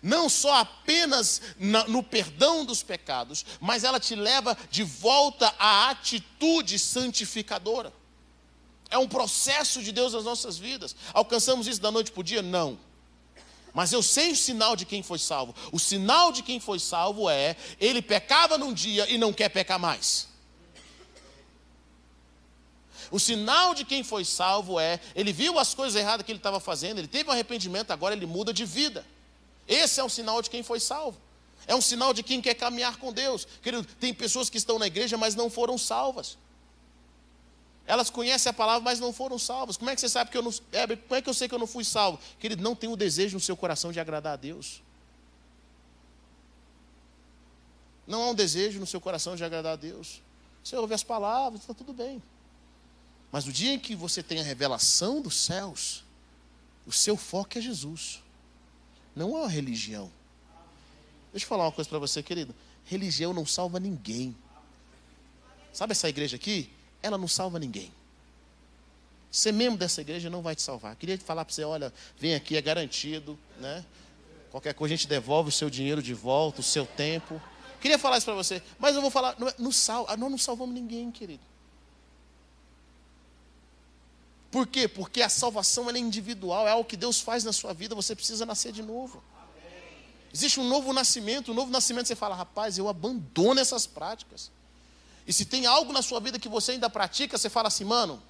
[0.00, 6.78] Não só apenas no perdão dos pecados, mas ela te leva de volta à atitude
[6.78, 7.92] santificadora.
[8.88, 10.94] É um processo de Deus nas nossas vidas.
[11.12, 12.42] Alcançamos isso da noite para o dia?
[12.42, 12.78] Não.
[13.72, 15.54] Mas eu sei o sinal de quem foi salvo.
[15.72, 19.78] O sinal de quem foi salvo é: ele pecava num dia e não quer pecar
[19.78, 20.28] mais.
[23.10, 26.60] O sinal de quem foi salvo é: ele viu as coisas erradas que ele estava
[26.60, 29.06] fazendo, ele teve um arrependimento, agora ele muda de vida.
[29.66, 31.18] Esse é um sinal de quem foi salvo.
[31.66, 33.46] É um sinal de quem quer caminhar com Deus.
[33.62, 36.36] Querido, tem pessoas que estão na igreja, mas não foram salvas.
[37.86, 39.76] Elas conhecem a palavra, mas não foram salvas.
[39.76, 40.52] Como é que você sabe que eu não.
[40.72, 42.18] É, como é que eu sei que eu não fui salvo?
[42.38, 44.82] Querido, não tem o desejo no seu coração de agradar a Deus.
[48.06, 50.22] Não há um desejo no seu coração de agradar a Deus.
[50.62, 52.22] Você ouve as palavras, está tudo bem.
[53.30, 56.04] Mas no dia em que você tem a revelação dos céus,
[56.86, 58.21] o seu foco é Jesus.
[59.14, 60.10] Não é a religião.
[61.32, 62.54] Deixa eu falar uma coisa para você, querido.
[62.84, 64.36] Religião não salva ninguém.
[65.72, 66.70] Sabe essa igreja aqui?
[67.02, 67.92] ela não salva ninguém.
[69.30, 70.94] Ser membro dessa igreja não vai te salvar.
[70.94, 73.84] Queria falar para você, olha, vem aqui, é garantido, né?
[74.50, 77.40] Qualquer coisa a gente devolve o seu dinheiro de volta, o seu tempo.
[77.80, 80.38] Queria falar isso para você, mas eu vou falar, não, é, não sal, nós não
[80.38, 81.42] salvamos ninguém, querido.
[84.52, 84.86] Por quê?
[84.86, 88.44] Porque a salvação é individual, é algo que Deus faz na sua vida, você precisa
[88.44, 89.24] nascer de novo.
[90.32, 94.50] Existe um novo nascimento, um novo nascimento, você fala, rapaz, eu abandono essas práticas.
[95.26, 98.22] E se tem algo na sua vida que você ainda pratica, você fala assim, mano,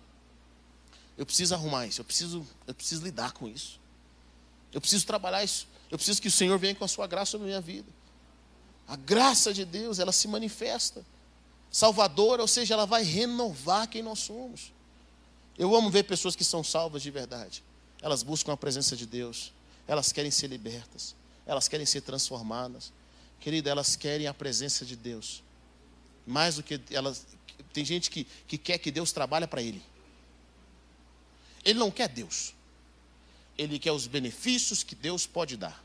[1.18, 3.80] eu preciso arrumar isso, eu preciso, eu preciso lidar com isso.
[4.72, 5.66] Eu preciso trabalhar isso.
[5.90, 7.88] Eu preciso que o Senhor venha com a sua graça sobre a minha vida.
[8.87, 11.04] A graça de Deus, ela se manifesta.
[11.68, 14.72] Salvadora, ou seja, ela vai renovar quem nós somos.
[15.58, 17.62] Eu amo ver pessoas que são salvas de verdade.
[18.00, 19.52] Elas buscam a presença de Deus.
[19.86, 21.14] Elas querem ser libertas.
[21.46, 22.92] Elas querem ser transformadas.
[23.40, 25.42] Querida, elas querem a presença de Deus.
[26.26, 27.26] Mais do que elas.
[27.72, 29.82] Tem gente que, que quer que Deus trabalhe para ele.
[31.64, 32.54] Ele não quer Deus.
[33.56, 35.82] Ele quer os benefícios que Deus pode dar.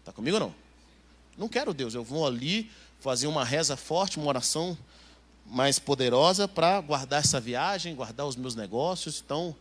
[0.00, 0.54] Está comigo ou não?
[1.38, 1.94] Não quero Deus.
[1.94, 4.76] Eu vou ali fazer uma reza forte, uma oração
[5.50, 9.20] mais poderosa para guardar essa viagem, guardar os meus negócios.
[9.24, 9.54] Então,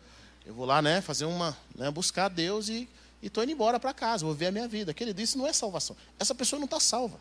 [0.45, 2.87] eu vou lá, né, fazer uma, né, buscar Deus e
[3.21, 4.93] estou indo embora para casa, vou ver a minha vida.
[4.93, 5.95] Querido, isso não é salvação.
[6.19, 7.19] Essa pessoa não está salva.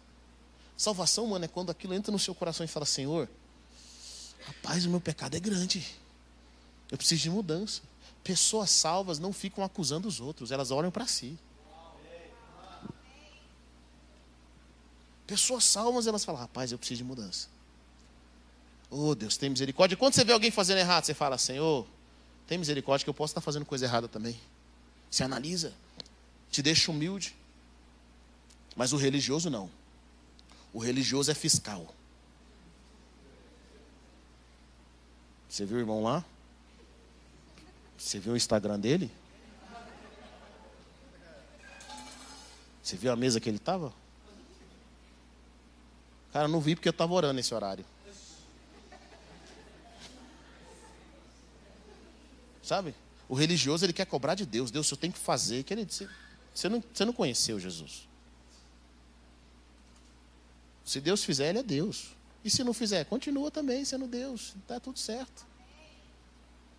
[0.77, 3.29] Salvação, mano, é quando aquilo entra no seu coração e fala: Senhor,
[4.47, 5.85] rapaz, o meu pecado é grande.
[6.91, 7.83] Eu preciso de mudança.
[8.23, 11.37] Pessoas salvas não ficam acusando os outros, elas olham para si.
[15.27, 17.58] Pessoas salvas, elas falam: Rapaz, eu preciso de mudança.
[18.91, 19.97] Oh, Deus, tem misericórdia.
[19.97, 21.87] Quando você vê alguém fazendo errado, você fala: Senhor,
[22.47, 24.39] tem misericórdia que eu posso estar fazendo coisa errada também.
[25.11, 25.75] Você analisa,
[26.51, 27.35] te deixa humilde.
[28.75, 29.71] Mas o religioso não.
[30.73, 31.95] O religioso é fiscal.
[35.49, 36.25] Você viu o irmão lá?
[37.97, 39.11] Você viu o Instagram dele?
[42.83, 43.93] Você viu a mesa que ele estava?
[46.33, 47.85] Cara, não vi porque eu estava orando nesse horário.
[52.69, 52.95] Sabe?
[53.27, 54.71] O religioso ele quer cobrar de Deus.
[54.71, 55.63] Deus, eu tenho que fazer.
[55.63, 58.07] Querido, você não, você não conheceu Jesus.
[60.85, 62.09] Se Deus fizer, Ele é Deus.
[62.45, 64.55] E se não fizer, continua também sendo Deus.
[64.61, 65.47] Está tudo certo.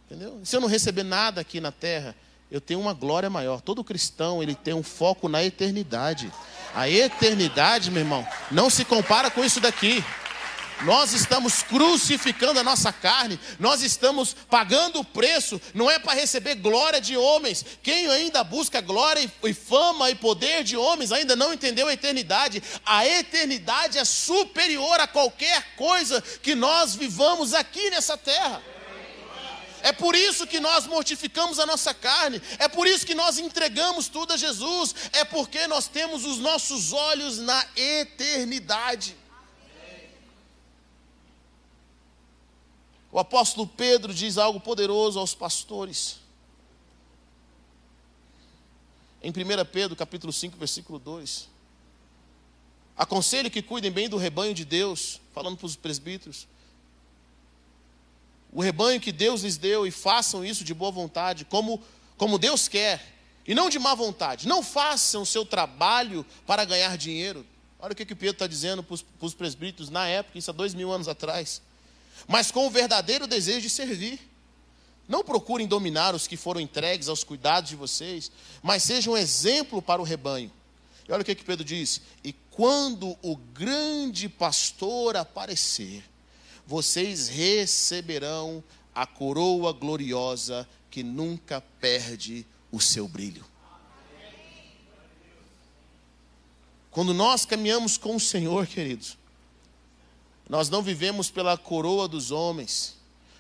[0.05, 0.39] Entendeu?
[0.43, 2.15] Se eu não receber nada aqui na terra,
[2.51, 3.59] eu tenho uma glória maior.
[3.59, 6.31] Todo cristão, ele tem um foco na eternidade.
[6.75, 10.03] A eternidade, meu irmão, não se compara com isso daqui.
[10.81, 16.55] Nós estamos crucificando a nossa carne, nós estamos pagando o preço, não é para receber
[16.55, 17.65] glória de homens.
[17.83, 22.63] Quem ainda busca glória e fama e poder de homens ainda não entendeu a eternidade.
[22.85, 28.61] A eternidade é superior a qualquer coisa que nós vivamos aqui nessa terra.
[29.81, 34.07] É por isso que nós mortificamos a nossa carne, é por isso que nós entregamos
[34.07, 39.18] tudo a Jesus, é porque nós temos os nossos olhos na eternidade.
[43.11, 46.19] O apóstolo Pedro diz algo poderoso aos pastores.
[49.21, 49.33] Em 1
[49.71, 51.49] Pedro, capítulo 5, versículo 2.
[52.95, 56.47] Aconselho que cuidem bem do rebanho de Deus, falando para os presbíteros.
[58.51, 61.81] O rebanho que Deus lhes deu e façam isso de boa vontade, como,
[62.15, 63.15] como Deus quer,
[63.47, 64.47] e não de má vontade.
[64.47, 67.45] Não façam o seu trabalho para ganhar dinheiro.
[67.79, 70.75] Olha o que, que Pedro está dizendo para os presbíteros na época, isso há dois
[70.75, 71.61] mil anos atrás
[72.27, 74.19] mas com o verdadeiro desejo de servir.
[75.07, 79.81] Não procurem dominar os que foram entregues aos cuidados de vocês, mas sejam um exemplo
[79.81, 80.51] para o rebanho.
[81.07, 86.03] E olha o que, que Pedro diz: E quando o grande pastor aparecer,
[86.67, 88.63] vocês receberão
[88.93, 93.43] a coroa gloriosa que nunca perde o seu brilho.
[96.91, 99.17] Quando nós caminhamos com o Senhor, queridos,
[100.49, 102.97] nós não vivemos pela coroa dos homens.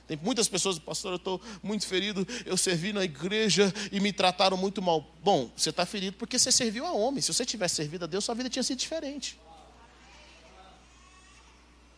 [0.07, 4.55] Tem muitas pessoas, pastor, eu estou muito ferido, eu servi na igreja e me trataram
[4.55, 5.05] muito mal.
[5.23, 7.21] Bom, você está ferido porque você serviu a homem.
[7.21, 9.39] Se você tivesse servido a Deus, sua vida tinha sido diferente.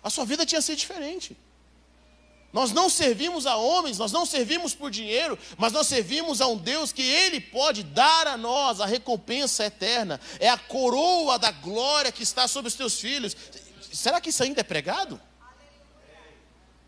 [0.02, 1.38] A sua vida tinha sido diferente.
[2.52, 6.58] Nós não servimos a homens, nós não servimos por dinheiro, mas nós servimos a um
[6.58, 12.12] Deus que Ele pode dar a nós a recompensa eterna, é a coroa da glória
[12.12, 13.38] que está sobre os teus filhos
[13.92, 15.20] será que isso ainda é pregado?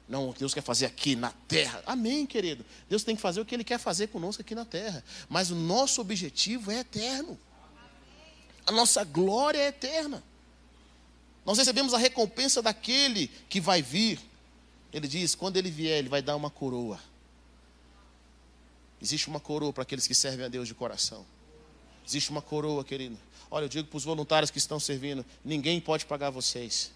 [0.08, 1.82] Não, Deus quer fazer aqui na terra.
[1.86, 2.66] Amém, querido.
[2.90, 5.04] Deus tem que fazer o que Ele quer fazer conosco aqui na terra.
[5.30, 7.40] Mas o nosso objetivo é eterno.
[8.66, 10.24] A nossa glória é eterna.
[11.46, 14.20] Nós recebemos a recompensa daquele que vai vir.
[14.92, 17.00] Ele diz: quando ele vier, ele vai dar uma coroa.
[19.02, 21.26] Existe uma coroa para aqueles que servem a Deus de coração.
[22.06, 23.18] Existe uma coroa, querido.
[23.54, 26.92] Olha, eu digo para os voluntários que estão servindo: ninguém pode pagar vocês.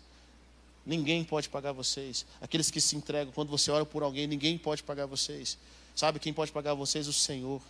[0.84, 2.26] Ninguém pode pagar vocês.
[2.42, 5.56] Aqueles que se entregam, quando você ora por alguém, ninguém pode pagar vocês.
[5.96, 7.08] Sabe quem pode pagar vocês?
[7.08, 7.62] O Senhor.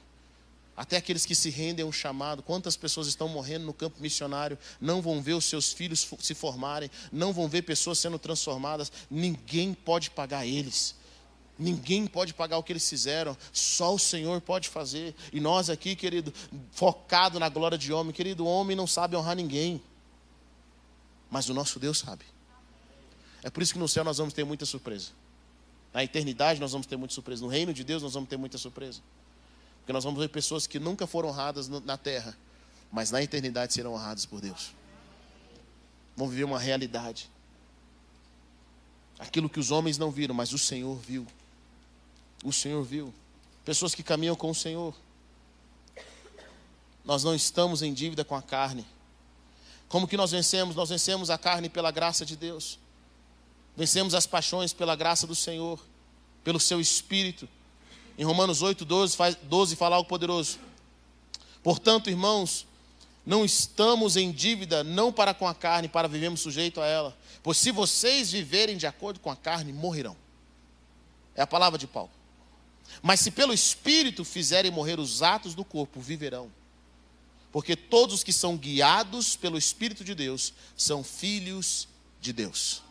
[0.77, 2.41] Até aqueles que se rendem a um chamado.
[2.41, 6.89] Quantas pessoas estão morrendo no campo missionário, não vão ver os seus filhos se formarem,
[7.11, 8.89] não vão ver pessoas sendo transformadas.
[9.11, 10.95] Ninguém pode pagar eles.
[11.59, 15.15] Ninguém pode pagar o que eles fizeram, só o Senhor pode fazer.
[15.33, 16.31] E nós aqui, querido,
[16.71, 19.81] focado na glória de homem, querido, o homem não sabe honrar ninguém,
[21.31, 22.23] mas o nosso Deus sabe.
[23.41, 25.09] É por isso que no céu nós vamos ter muita surpresa.
[25.93, 27.43] Na eternidade nós vamos ter muita surpresa.
[27.43, 29.01] No reino de Deus nós vamos ter muita surpresa.
[29.79, 32.37] Porque nós vamos ver pessoas que nunca foram honradas na terra,
[32.91, 34.73] mas na eternidade serão honradas por Deus.
[36.15, 37.31] Vão viver uma realidade.
[39.17, 41.25] Aquilo que os homens não viram, mas o Senhor viu
[42.43, 43.13] o Senhor viu.
[43.65, 44.93] Pessoas que caminham com o Senhor.
[47.03, 48.85] Nós não estamos em dívida com a carne.
[49.87, 50.75] Como que nós vencemos?
[50.75, 52.79] Nós vencemos a carne pela graça de Deus.
[53.75, 55.79] Vencemos as paixões pela graça do Senhor,
[56.43, 57.47] pelo seu Espírito.
[58.17, 60.59] Em Romanos 8, 12, faz, 12 fala algo poderoso.
[61.61, 62.65] Portanto, irmãos,
[63.25, 67.17] não estamos em dívida, não para com a carne, para vivermos sujeito a ela.
[67.43, 70.15] Pois se vocês viverem de acordo com a carne, morrerão.
[71.35, 72.09] É a palavra de Paulo.
[73.01, 76.51] Mas se pelo Espírito fizerem morrer os atos do corpo, viverão.
[77.51, 81.87] Porque todos os que são guiados pelo Espírito de Deus são filhos
[82.19, 82.83] de Deus.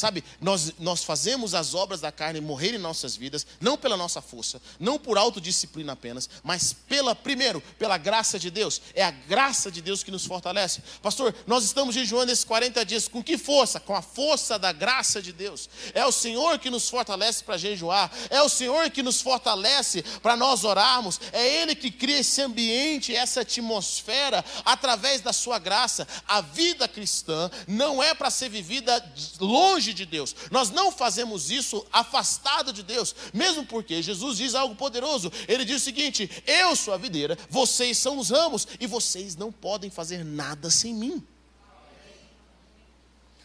[0.00, 4.22] Sabe, nós, nós fazemos as obras da carne morrer em nossas vidas, não pela nossa
[4.22, 8.80] força, não por autodisciplina apenas, mas pela, primeiro, pela graça de Deus.
[8.94, 10.82] É a graça de Deus que nos fortalece.
[11.02, 13.78] Pastor, nós estamos jejuando esses 40 dias com que força?
[13.78, 15.68] Com a força da graça de Deus.
[15.92, 20.34] É o Senhor que nos fortalece para jejuar, é o Senhor que nos fortalece para
[20.34, 26.08] nós orarmos, é Ele que cria esse ambiente, essa atmosfera através da sua graça.
[26.26, 29.04] A vida cristã não é para ser vivida
[29.38, 30.34] longe longe de Deus.
[30.50, 35.30] Nós não fazemos isso afastado de Deus, mesmo porque Jesus diz algo poderoso.
[35.48, 39.52] Ele diz o seguinte: Eu sou a videira, vocês são os ramos, e vocês não
[39.52, 41.22] podem fazer nada sem mim.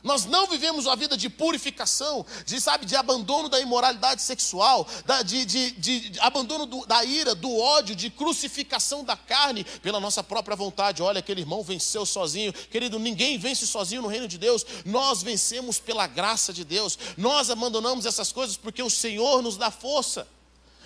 [0.05, 5.23] Nós não vivemos uma vida de purificação, de, sabe, de abandono da imoralidade sexual, da,
[5.23, 9.99] de, de, de, de, abandono do, da ira, do ódio, de crucificação da carne pela
[9.99, 11.01] nossa própria vontade.
[11.01, 12.53] Olha, aquele irmão venceu sozinho.
[12.53, 14.63] Querido, ninguém vence sozinho no reino de Deus.
[14.85, 16.99] Nós vencemos pela graça de Deus.
[17.17, 20.27] Nós abandonamos essas coisas porque o Senhor nos dá força.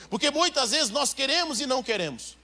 [0.10, 2.38] Porque muitas vezes nós queremos e não queremos.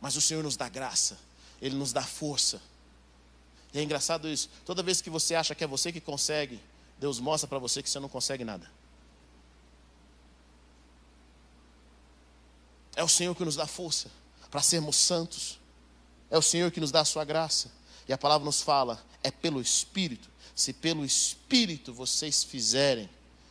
[0.00, 1.18] Mas o Senhor nos dá graça,
[1.60, 2.62] Ele nos dá força.
[3.76, 4.48] É engraçado isso.
[4.64, 6.58] Toda vez que você acha que é você que consegue,
[6.98, 8.70] Deus mostra para você que você não consegue nada.
[12.94, 14.10] É o Senhor que nos dá força
[14.50, 15.60] para sermos santos.
[16.30, 17.70] É o Senhor que nos dá a sua graça.
[18.08, 20.30] E a palavra nos fala, é pelo Espírito.
[20.54, 23.10] Se pelo Espírito vocês fizerem,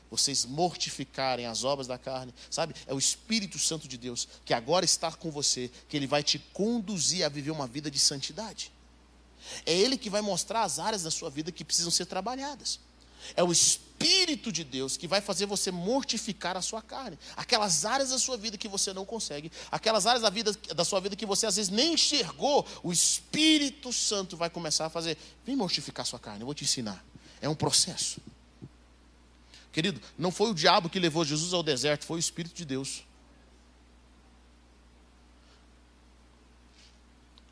[0.09, 2.73] vocês mortificarem as obras da carne, sabe?
[2.87, 6.39] É o Espírito Santo de Deus que agora está com você, que ele vai te
[6.39, 8.71] conduzir a viver uma vida de santidade.
[9.65, 12.79] É ele que vai mostrar as áreas da sua vida que precisam ser trabalhadas.
[13.35, 17.17] É o Espírito de Deus que vai fazer você mortificar a sua carne.
[17.35, 20.99] Aquelas áreas da sua vida que você não consegue, aquelas áreas da, vida, da sua
[20.99, 25.17] vida que você às vezes nem enxergou, o Espírito Santo vai começar a fazer.
[25.45, 27.03] Vem mortificar a sua carne, eu vou te ensinar.
[27.41, 28.19] É um processo.
[29.71, 33.03] Querido, não foi o diabo que levou Jesus ao deserto, foi o Espírito de Deus.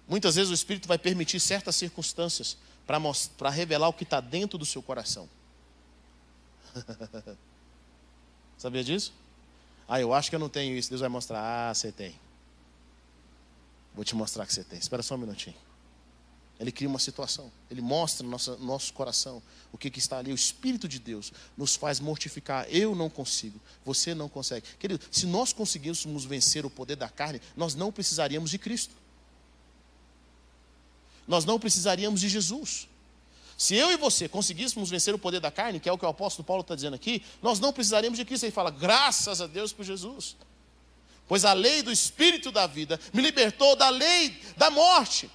[0.07, 4.65] Muitas vezes o Espírito vai permitir certas circunstâncias para revelar o que está dentro do
[4.65, 5.29] seu coração.
[8.57, 9.13] Sabia disso?
[9.87, 10.89] Ah, eu acho que eu não tenho isso.
[10.89, 11.39] Deus vai mostrar.
[11.41, 12.15] Ah, você tem.
[13.93, 14.79] Vou te mostrar que você tem.
[14.79, 15.55] Espera só um minutinho.
[16.59, 17.51] Ele cria uma situação.
[17.69, 19.41] Ele mostra no nosso, coração
[19.71, 20.31] o que, que, está ali.
[20.31, 22.65] O Espírito de Deus nos faz mortificar.
[22.69, 23.59] Eu não consigo.
[23.83, 24.65] Você não consegue.
[24.79, 28.95] Querido, se nós conseguíssemos vencer o poder da carne, nós não precisaríamos de Cristo.
[31.27, 32.87] Nós não precisaríamos de Jesus.
[33.57, 36.09] Se eu e você conseguíssemos vencer o poder da carne, que é o que o
[36.09, 38.43] apóstolo Paulo está dizendo aqui, nós não precisaríamos de Cristo.
[38.43, 40.35] Ele fala, graças a Deus por Jesus.
[41.27, 45.29] Pois a lei do Espírito da vida me libertou da lei da morte.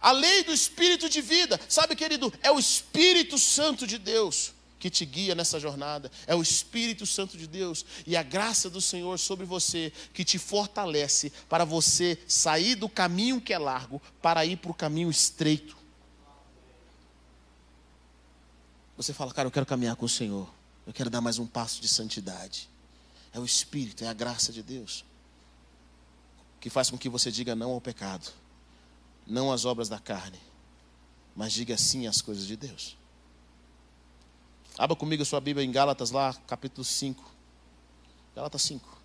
[0.00, 1.60] A lei do Espírito de vida.
[1.68, 4.53] Sabe, querido, é o Espírito Santo de Deus
[4.84, 6.12] que te guia nessa jornada.
[6.26, 10.36] É o Espírito Santo de Deus e a graça do Senhor sobre você que te
[10.36, 15.74] fortalece para você sair do caminho que é largo para ir para o caminho estreito.
[18.94, 20.46] Você fala, cara, eu quero caminhar com o Senhor.
[20.86, 22.68] Eu quero dar mais um passo de santidade.
[23.32, 25.02] É o Espírito, é a graça de Deus
[26.60, 28.30] que faz com que você diga não ao pecado,
[29.26, 30.38] não às obras da carne,
[31.34, 32.98] mas diga sim às coisas de Deus.
[34.76, 37.32] Abra comigo a sua Bíblia em Gálatas lá, capítulo 5.
[38.34, 39.02] Gálatas 5.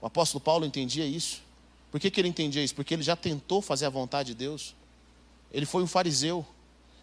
[0.00, 1.42] O apóstolo Paulo entendia isso.
[1.90, 2.74] Por que, que ele entendia isso?
[2.74, 4.76] Porque ele já tentou fazer a vontade de Deus.
[5.50, 6.46] Ele foi um fariseu.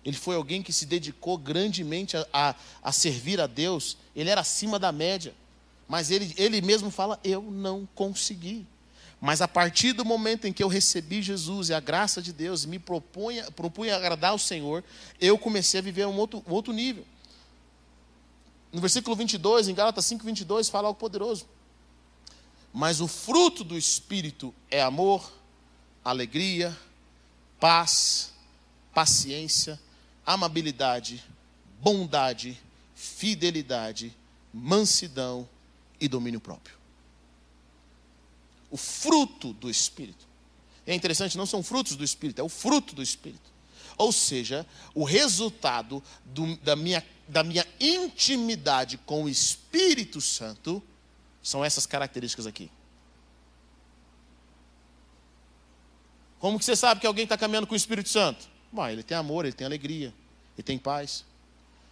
[0.05, 3.97] Ele foi alguém que se dedicou grandemente a, a, a servir a Deus.
[4.15, 5.33] Ele era acima da média.
[5.89, 8.65] Mas ele, ele mesmo fala: Eu não consegui.
[9.25, 12.63] Mas a partir do momento em que eu recebi Jesus e a graça de Deus
[12.63, 14.83] me propunha, propunha agradar ao Senhor,
[15.19, 17.03] eu comecei a viver um outro, um outro nível.
[18.71, 21.47] No versículo 22, em Gálatas 5, 22, fala algo poderoso.
[22.71, 25.33] Mas o fruto do Espírito é amor,
[26.03, 26.77] alegria,
[27.59, 28.31] paz,
[28.93, 29.81] paciência,
[30.23, 31.23] amabilidade,
[31.81, 32.61] bondade,
[32.93, 34.15] fidelidade,
[34.53, 35.49] mansidão
[35.99, 36.74] e domínio próprio.
[38.75, 40.27] O fruto do Espírito.
[40.85, 43.49] É interessante, não são frutos do Espírito, é o fruto do Espírito.
[43.97, 50.83] Ou seja, o resultado do, da, minha, da minha intimidade com o Espírito Santo
[51.41, 52.69] são essas características aqui.
[56.37, 58.45] Como que você sabe que alguém está caminhando com o Espírito Santo?
[58.73, 60.13] Bom, ele tem amor, ele tem alegria,
[60.57, 61.23] ele tem paz,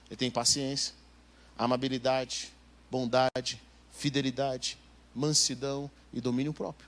[0.10, 0.94] ele tem paciência,
[1.58, 2.52] amabilidade,
[2.92, 3.62] bondade,
[3.94, 4.78] fidelidade,
[5.16, 6.88] mansidão e domínio próprio.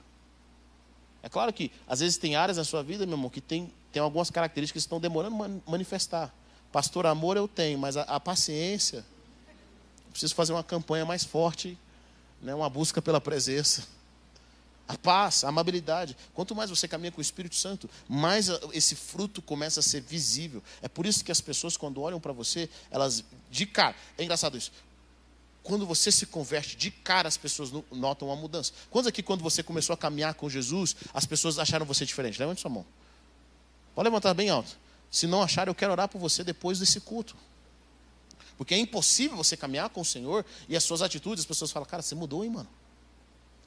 [1.22, 4.00] É claro que às vezes tem áreas na sua vida, meu irmão, que tem, tem
[4.00, 6.32] algumas características que estão demorando a manifestar.
[6.70, 9.04] Pastor, amor eu tenho, mas a, a paciência,
[10.10, 11.76] preciso fazer uma campanha mais forte
[12.40, 13.86] né, uma busca pela presença.
[14.88, 16.16] A paz, a amabilidade.
[16.32, 20.62] Quanto mais você caminha com o Espírito Santo, mais esse fruto começa a ser visível.
[20.80, 23.96] É por isso que as pessoas, quando olham para você, elas de cara.
[24.16, 24.70] É engraçado isso.
[25.66, 28.72] Quando você se converte, de cara as pessoas notam uma mudança.
[28.88, 32.38] Quantos aqui, quando você começou a caminhar com Jesus, as pessoas acharam você diferente?
[32.38, 32.86] Levante sua mão.
[33.92, 34.78] Pode levantar bem alto.
[35.10, 37.36] Se não achar, eu quero orar por você depois desse culto.
[38.56, 41.88] Porque é impossível você caminhar com o Senhor e as suas atitudes, as pessoas falam,
[41.88, 42.68] cara, você mudou, hein, mano?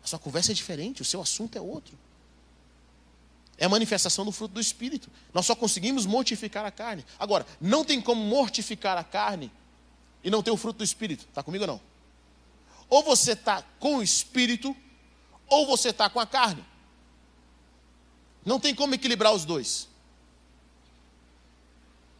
[0.02, 1.97] A sua conversa é diferente, o seu assunto é outro.
[3.58, 5.10] É a manifestação do fruto do Espírito.
[5.34, 7.06] Nós só conseguimos mortificar a carne.
[7.20, 9.52] Agora, não tem como mortificar a carne
[10.24, 11.26] e não ter o fruto do Espírito.
[11.28, 11.89] Está comigo ou não?
[12.90, 14.76] Ou você está com o Espírito,
[15.48, 16.66] ou você está com a carne.
[18.46, 19.88] Não tem como equilibrar os dois.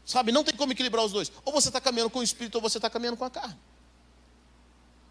[0.06, 1.32] Sabe, não tem como equilibrar os dois.
[1.46, 3.58] Ou você está caminhando com o Espírito, ou você está caminhando com a carne.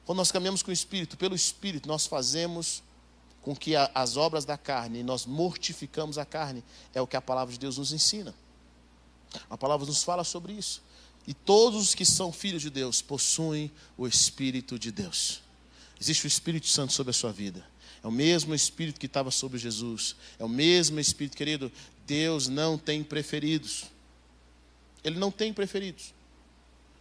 [0.04, 2.82] Quando nós caminhamos com o Espírito, pelo Espírito, nós fazemos
[3.42, 7.20] com que a, as obras da carne, nós mortificamos a carne, é o que a
[7.20, 8.34] palavra de Deus nos ensina.
[9.48, 10.82] A palavra nos fala sobre isso.
[11.26, 15.42] E todos os que são filhos de Deus possuem o Espírito de Deus.
[16.00, 17.64] Existe o Espírito Santo sobre a sua vida.
[18.02, 20.14] É o mesmo Espírito que estava sobre Jesus.
[20.38, 21.72] É o mesmo Espírito, querido.
[22.06, 23.84] Deus não tem preferidos.
[25.02, 26.14] Ele não tem preferidos.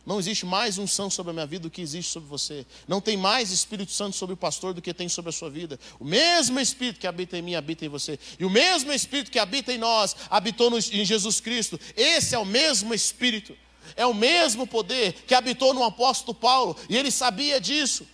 [0.07, 2.65] Não existe mais unção sobre a minha vida do que existe sobre você.
[2.87, 5.77] Não tem mais Espírito Santo sobre o pastor do que tem sobre a sua vida.
[5.99, 8.17] O mesmo Espírito que habita em mim habita em você.
[8.39, 11.77] E o mesmo Espírito que habita em nós habitou em Jesus Cristo.
[11.95, 13.53] Esse é o mesmo Espírito.
[13.97, 16.77] É o mesmo poder que habitou no apóstolo Paulo.
[16.89, 18.07] E ele sabia disso.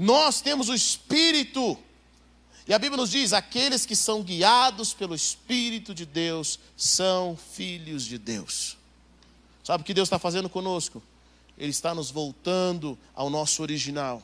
[0.00, 1.76] Nós temos o Espírito.
[2.66, 8.06] E a Bíblia nos diz: aqueles que são guiados pelo Espírito de Deus são filhos
[8.06, 8.78] de Deus.
[9.62, 11.02] Sabe o que Deus está fazendo conosco?
[11.58, 14.22] Ele está nos voltando ao nosso original.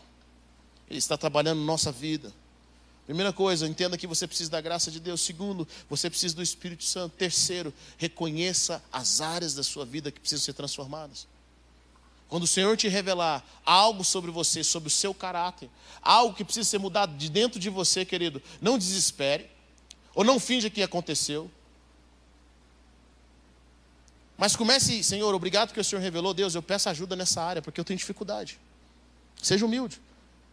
[0.89, 2.33] Ele está trabalhando nossa vida.
[3.05, 5.21] Primeira coisa, entenda que você precisa da graça de Deus.
[5.21, 7.15] Segundo, você precisa do Espírito Santo.
[7.19, 11.27] Terceiro, reconheça as áreas da sua vida que precisam ser transformadas.
[12.29, 15.71] Quando o Senhor te revelar algo sobre você, sobre o seu caráter,
[16.03, 19.49] algo que precisa ser mudado de dentro de você, querido, não desespere,
[20.15, 21.51] ou não finja que aconteceu,
[24.37, 27.81] mas comece, Senhor, obrigado que o Senhor revelou, Deus, eu peço ajuda nessa área, porque
[27.81, 28.59] eu tenho dificuldade.
[29.43, 30.01] Seja humilde.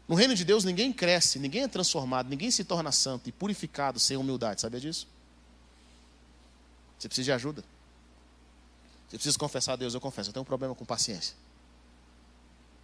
[0.08, 4.00] No reino de Deus ninguém cresce, ninguém é transformado, ninguém se torna santo e purificado
[4.00, 5.08] sem humildade, sabia disso?
[6.98, 7.64] Você precisa de ajuda.
[9.10, 11.36] Você precisa confessar a Deus, eu confesso, eu tenho um problema com paciência.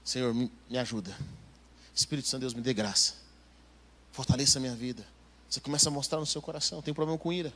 [0.03, 1.15] Senhor, me, ajuda.
[1.93, 3.15] Espírito Santo, Deus, me dê graça.
[4.11, 5.05] Fortaleça a minha vida.
[5.49, 7.53] Você começa a mostrar no seu coração, tem problema com ira.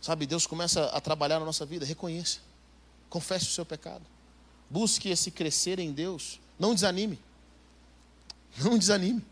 [0.00, 2.40] Sabe, Deus começa a trabalhar na nossa vida, reconheça.
[3.08, 4.04] Confesse o seu pecado.
[4.68, 6.40] Busque esse crescer em Deus.
[6.58, 7.18] Não desanime.
[8.58, 9.24] Não desanime.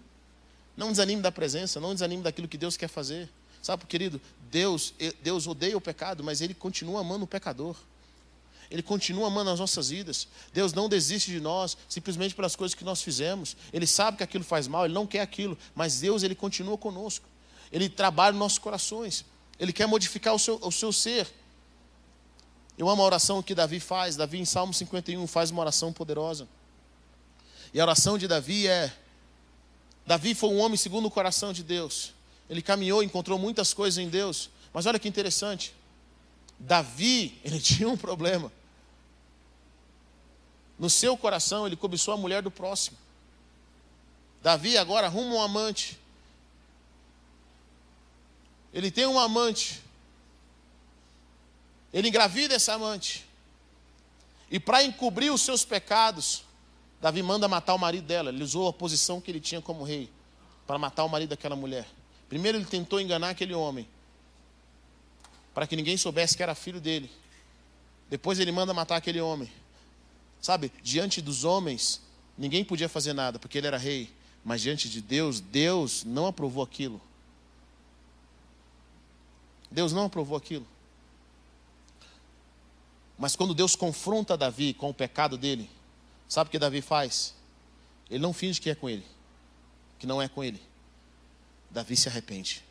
[0.77, 3.29] Não desanime da presença, não desanime daquilo que Deus quer fazer.
[3.63, 4.21] Sabe, querido,
[4.51, 7.77] Deus, Deus odeia o pecado, mas ele continua amando o pecador.
[8.73, 10.27] Ele continua amando as nossas vidas.
[10.51, 13.55] Deus não desiste de nós simplesmente pelas coisas que nós fizemos.
[13.71, 17.27] Ele sabe que aquilo faz mal, ele não quer aquilo, mas Deus ele continua conosco.
[17.71, 19.27] Ele trabalha nos nossos corações.
[19.61, 21.31] Ele quer modificar o seu, o seu ser.
[22.79, 24.17] Eu amo a oração que Davi faz.
[24.17, 26.49] Davi, em Salmo 51, faz uma oração poderosa.
[27.75, 28.91] E a oração de Davi é:
[30.07, 32.15] Davi foi um homem segundo o coração de Deus.
[32.49, 34.49] Ele caminhou, encontrou muitas coisas em Deus.
[34.73, 35.75] Mas olha que interessante.
[36.59, 38.51] Davi, ele tinha um problema.
[40.83, 42.99] No seu coração, ele cobiçou a mulher do próximo.
[44.43, 45.97] Davi agora arruma um amante.
[48.75, 49.81] Ele tem um amante.
[51.95, 53.25] Ele engravida essa amante.
[54.51, 56.43] E para encobrir os seus pecados,
[57.01, 58.31] Davi manda matar o marido dela.
[58.31, 60.11] Ele usou a posição que ele tinha como rei
[60.67, 61.87] para matar o marido daquela mulher.
[62.29, 63.89] Primeiro ele tentou enganar aquele homem,
[65.55, 67.09] para que ninguém soubesse que era filho dele.
[68.11, 69.62] Depois ele manda matar aquele homem.
[70.43, 72.03] Sabe, diante dos homens,
[72.37, 74.13] ninguém podia fazer nada, porque ele era rei.
[74.45, 77.01] Mas diante de Deus, Deus não aprovou aquilo.
[79.71, 80.67] Deus não aprovou aquilo.
[83.17, 85.71] Mas quando Deus confronta Davi com o pecado dele,
[86.29, 87.37] sabe o que Davi faz?
[88.11, 89.07] Ele não finge que é com ele,
[89.97, 90.61] que não é com ele.
[91.71, 92.65] Davi se arrepende.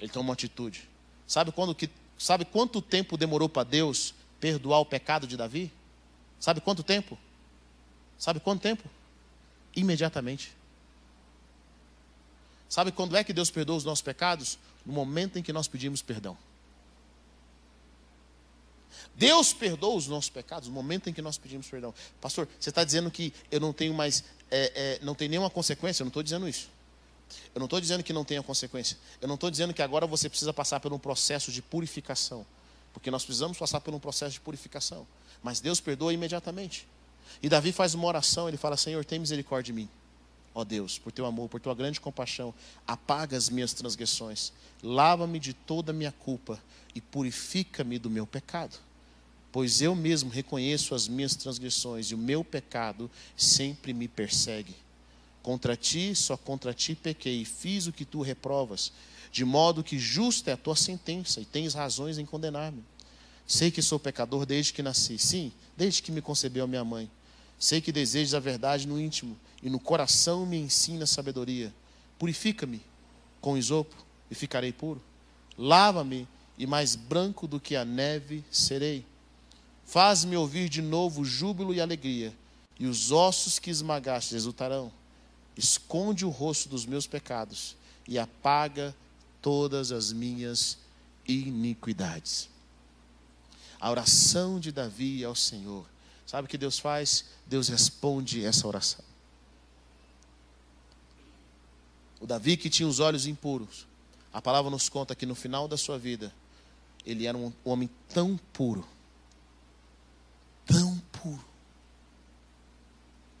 [0.00, 0.88] Ele toma uma atitude.
[1.28, 1.88] Sabe quando que
[2.18, 5.72] sabe quanto tempo demorou para Deus perdoar o pecado de Davi?
[6.42, 7.16] Sabe quanto tempo?
[8.18, 8.82] Sabe quanto tempo?
[9.76, 10.52] Imediatamente.
[12.68, 14.58] Sabe quando é que Deus perdoa os nossos pecados?
[14.84, 16.36] No momento em que nós pedimos perdão.
[19.14, 21.94] Deus perdoa os nossos pecados no momento em que nós pedimos perdão.
[22.20, 26.02] Pastor, você está dizendo que eu não tenho mais, é, é, não tem nenhuma consequência?
[26.02, 26.68] Eu não estou dizendo isso.
[27.54, 28.98] Eu não estou dizendo que não tenha consequência.
[29.20, 32.44] Eu não estou dizendo que agora você precisa passar por um processo de purificação.
[32.92, 35.06] Porque nós precisamos passar por um processo de purificação.
[35.42, 36.86] Mas Deus perdoa imediatamente.
[37.42, 39.88] E Davi faz uma oração, ele fala: Senhor, tem misericórdia de mim
[40.54, 42.54] ó Deus, por teu amor, por tua grande compaixão,
[42.86, 46.62] apaga as minhas transgressões, lava-me de toda a minha culpa
[46.94, 48.78] e purifica-me do meu pecado.
[49.50, 54.74] Pois eu mesmo reconheço as minhas transgressões e o meu pecado sempre me persegue.
[55.42, 58.92] Contra ti, só contra ti pequei e fiz o que tu reprovas,
[59.30, 62.82] de modo que justa é a tua sentença e tens razões em condenar-me.
[63.46, 67.10] Sei que sou pecador desde que nasci, sim, desde que me concebeu a minha mãe.
[67.58, 71.72] Sei que desejas a verdade no íntimo e no coração me ensina sabedoria.
[72.18, 72.82] Purifica-me
[73.40, 73.94] com isopo
[74.30, 75.02] e ficarei puro.
[75.56, 76.26] Lava-me
[76.56, 79.04] e mais branco do que a neve serei.
[79.84, 82.32] Faz-me ouvir de novo júbilo e alegria,
[82.78, 84.90] e os ossos que esmagaste exultarão.
[85.56, 87.76] Esconde o rosto dos meus pecados
[88.08, 88.94] e apaga
[89.42, 90.78] todas as minhas
[91.28, 92.48] iniquidades.
[93.82, 95.84] A oração de Davi ao Senhor.
[96.24, 97.24] Sabe o que Deus faz?
[97.44, 99.04] Deus responde essa oração.
[102.20, 103.84] O Davi que tinha os olhos impuros,
[104.32, 106.32] a palavra nos conta que no final da sua vida,
[107.04, 108.86] ele era um homem tão puro,
[110.64, 111.44] tão puro,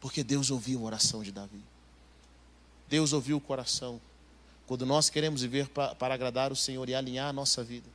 [0.00, 1.62] porque Deus ouviu a oração de Davi.
[2.88, 4.00] Deus ouviu o coração.
[4.66, 7.88] Quando nós queremos viver para, agradar o Senhor e alinhar a nossa vida,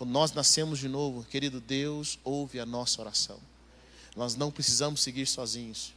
[0.00, 3.38] quando nós nascemos de novo, querido Deus, ouve a nossa oração.
[4.16, 5.92] Nós não precisamos seguir sozinhos.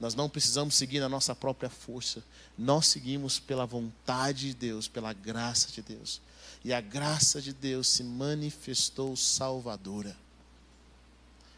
[0.00, 2.24] Nós não precisamos seguir na nossa própria força.
[2.58, 6.20] Nós seguimos pela vontade de Deus, pela graça de Deus.
[6.64, 10.16] E a graça de Deus se manifestou salvadora.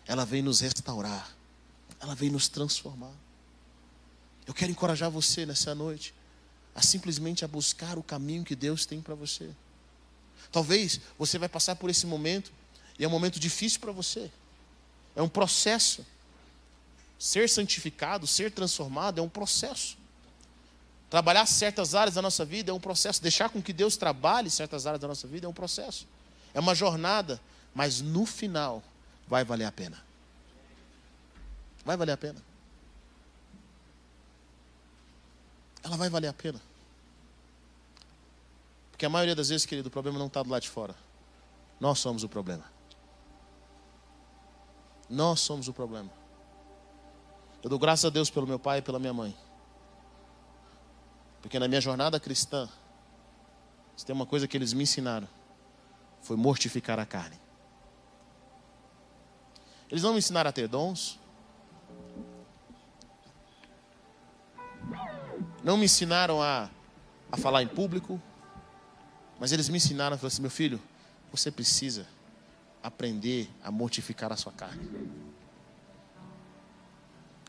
[0.06, 1.34] Ela vem nos restaurar.
[1.98, 3.14] Ela vem nos transformar.
[4.46, 6.12] Eu quero encorajar você nessa noite
[6.74, 9.50] a simplesmente a buscar o caminho que Deus tem para você.
[10.50, 12.52] Talvez você vai passar por esse momento
[12.98, 14.30] e é um momento difícil para você.
[15.14, 16.04] É um processo.
[17.18, 19.96] Ser santificado, ser transformado é um processo.
[21.08, 23.22] Trabalhar certas áreas da nossa vida é um processo.
[23.22, 26.06] Deixar com que Deus trabalhe certas áreas da nossa vida é um processo.
[26.52, 27.40] É uma jornada,
[27.74, 28.82] mas no final
[29.26, 30.04] vai valer a pena.
[31.84, 32.42] Vai valer a pena.
[35.82, 36.60] Ela vai valer a pena.
[38.96, 40.94] Porque a maioria das vezes, querido, o problema não está do lado de fora.
[41.78, 42.64] Nós somos o problema.
[45.06, 46.10] Nós somos o problema.
[47.62, 49.36] Eu dou graças a Deus pelo meu pai e pela minha mãe.
[51.42, 52.70] Porque na minha jornada cristã,
[53.94, 55.28] se tem uma coisa que eles me ensinaram,
[56.22, 57.38] foi mortificar a carne.
[59.90, 61.20] Eles não me ensinaram a ter dons.
[65.62, 66.70] Não me ensinaram a,
[67.30, 68.18] a falar em público.
[69.38, 70.80] Mas eles me ensinaram, falaram assim, meu filho,
[71.30, 72.06] você precisa
[72.82, 74.88] aprender a mortificar a sua carne.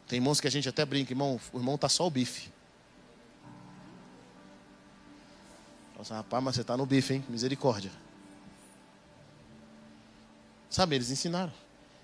[0.07, 2.49] Tem irmãos que a gente até brinca, irmão, o irmão está só o bife.
[5.97, 7.25] Nossa, rapaz, mas você está no bife, hein?
[7.27, 7.91] Misericórdia.
[10.69, 11.51] Sabe, eles ensinaram.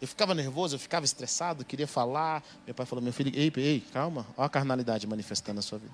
[0.02, 2.44] Eu ficava nervoso, eu ficava estressado, queria falar.
[2.66, 4.26] Meu pai falou, meu filho, ei, ei, calma.
[4.36, 5.94] Olha a carnalidade manifestando na sua vida.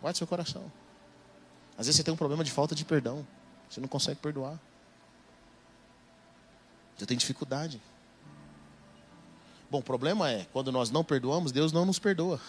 [0.00, 0.70] Guarde seu coração.
[1.82, 3.26] Às vezes você tem um problema de falta de perdão.
[3.68, 4.56] Você não consegue perdoar.
[6.96, 7.82] Você tem dificuldade.
[9.68, 12.40] Bom, o problema é, quando nós não perdoamos, Deus não nos perdoa.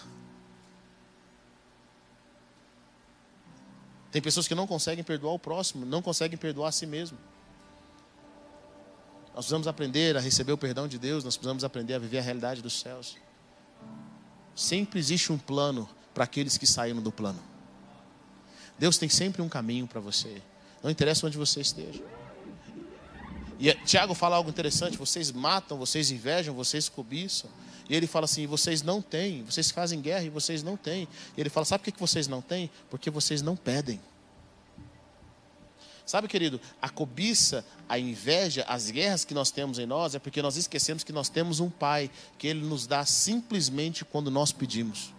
[4.11, 7.17] Tem pessoas que não conseguem perdoar o próximo, não conseguem perdoar a si mesmo.
[9.29, 12.21] Nós precisamos aprender a receber o perdão de Deus, nós precisamos aprender a viver a
[12.21, 13.17] realidade dos céus.
[14.55, 17.52] Sempre existe um plano para aqueles que saíram do plano.
[18.83, 20.41] Deus tem sempre um caminho para você.
[20.83, 22.03] Não interessa onde você esteja.
[23.57, 27.49] E Tiago fala algo interessante: vocês matam, vocês invejam, vocês cobiçam.
[27.89, 31.07] E ele fala assim: vocês não têm, vocês fazem guerra e vocês não têm.
[31.37, 32.69] E ele fala: sabe por que vocês não têm?
[32.89, 34.01] Porque vocês não pedem.
[36.05, 40.41] Sabe, querido, a cobiça, a inveja, as guerras que nós temos em nós é porque
[40.41, 45.13] nós esquecemos que nós temos um Pai, que Ele nos dá simplesmente quando nós pedimos.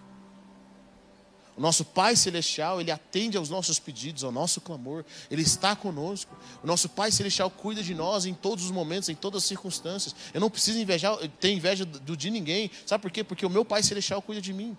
[1.57, 6.37] O nosso Pai Celestial, Ele atende aos nossos pedidos, ao nosso clamor, Ele está conosco.
[6.63, 10.15] O nosso Pai Celestial cuida de nós em todos os momentos, em todas as circunstâncias.
[10.33, 12.71] Eu não preciso invejar, ter inveja do, de ninguém.
[12.85, 13.23] Sabe por quê?
[13.23, 14.77] Porque o meu Pai Celestial cuida de mim.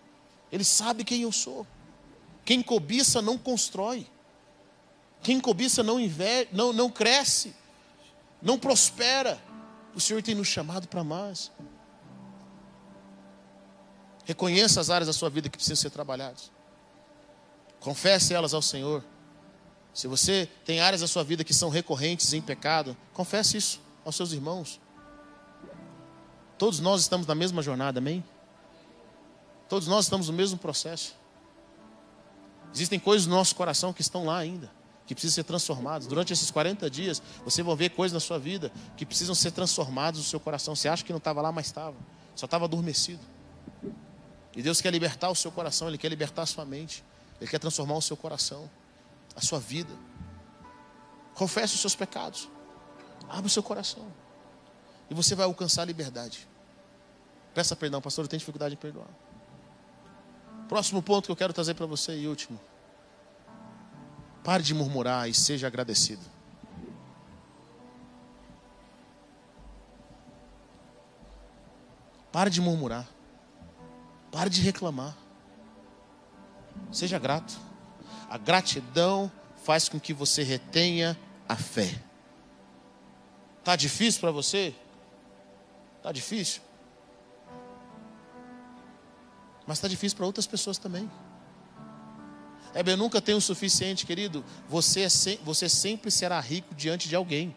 [0.52, 1.66] Ele sabe quem eu sou.
[2.44, 4.06] Quem cobiça não constrói.
[5.24, 7.56] Quem cobiça não, inveja, não, não cresce,
[8.42, 9.42] não prospera.
[9.96, 11.52] O Senhor tem nos chamado para mais.
[14.26, 16.52] Reconheça as áreas da sua vida que precisam ser trabalhadas.
[17.86, 19.04] Confesse elas ao Senhor.
[19.94, 24.16] Se você tem áreas da sua vida que são recorrentes em pecado, confesse isso aos
[24.16, 24.82] seus irmãos.
[26.58, 28.24] Todos nós estamos na mesma jornada, amém?
[29.70, 31.16] Todos nós estamos no mesmo processo.
[32.74, 34.72] Existem coisas no nosso coração que estão lá ainda,
[35.06, 36.08] que precisam ser transformadas.
[36.08, 40.18] Durante esses 40 dias, você vai ver coisas na sua vida que precisam ser transformadas
[40.20, 40.76] no seu coração.
[40.76, 41.96] Você acha que não estava lá, mas estava.
[42.36, 43.22] Só estava adormecido.
[44.56, 47.04] E Deus quer libertar o seu coração, Ele quer libertar a sua mente.
[47.40, 48.70] Ele quer transformar o seu coração,
[49.36, 49.94] a sua vida.
[51.34, 52.50] Confesse os seus pecados.
[53.30, 54.12] Abra o seu coração.
[55.10, 56.48] E você vai alcançar a liberdade.
[57.54, 59.10] Peça perdão, pastor, eu tenho dificuldade em perdoar.
[60.68, 62.60] Próximo ponto que eu quero trazer para você e último.
[64.44, 66.24] Pare de murmurar e seja agradecido.
[72.32, 73.08] Pare de murmurar.
[74.32, 75.16] Pare de reclamar.
[76.92, 77.58] Seja grato.
[78.30, 79.32] A gratidão
[79.64, 81.18] faz com que você retenha
[81.48, 82.00] a fé.
[83.64, 84.74] Tá difícil para você?
[86.04, 86.62] Tá difícil?
[89.66, 91.10] Mas está difícil para outras pessoas também.
[92.74, 94.44] É, eu nunca tenho o suficiente, querido.
[94.70, 97.56] Você, é se, você sempre será rico diante de alguém.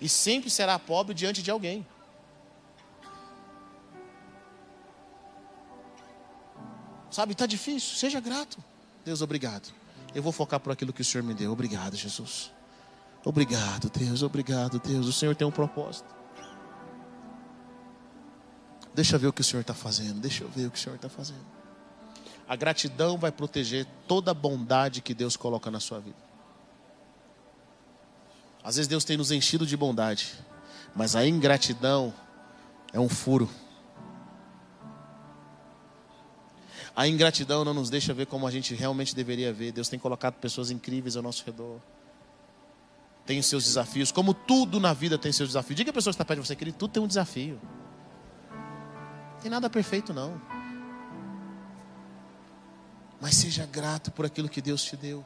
[0.00, 1.86] E sempre será pobre diante de alguém.
[7.16, 7.96] Sabe, está difícil.
[7.96, 8.62] Seja grato.
[9.02, 9.72] Deus, obrigado.
[10.14, 11.50] Eu vou focar por aquilo que o Senhor me deu.
[11.50, 12.52] Obrigado, Jesus.
[13.24, 14.22] Obrigado, Deus.
[14.22, 15.06] Obrigado, Deus.
[15.06, 16.14] O Senhor tem um propósito.
[18.94, 20.20] Deixa eu ver o que o Senhor está fazendo.
[20.20, 21.46] Deixa eu ver o que o Senhor está fazendo.
[22.46, 26.18] A gratidão vai proteger toda a bondade que Deus coloca na sua vida.
[28.62, 30.34] Às vezes Deus tem nos enchido de bondade,
[30.94, 32.12] mas a ingratidão
[32.92, 33.48] é um furo.
[36.96, 39.70] A ingratidão não nos deixa ver como a gente realmente deveria ver.
[39.70, 41.78] Deus tem colocado pessoas incríveis ao nosso redor.
[43.26, 45.76] Tem os seus desafios, como tudo na vida tem seus desafios.
[45.76, 47.60] Diga a pessoa que está perto de você, querido, tudo tem um desafio
[49.46, 50.40] tem nada perfeito, não.
[53.20, 55.24] Mas seja grato por aquilo que Deus te deu.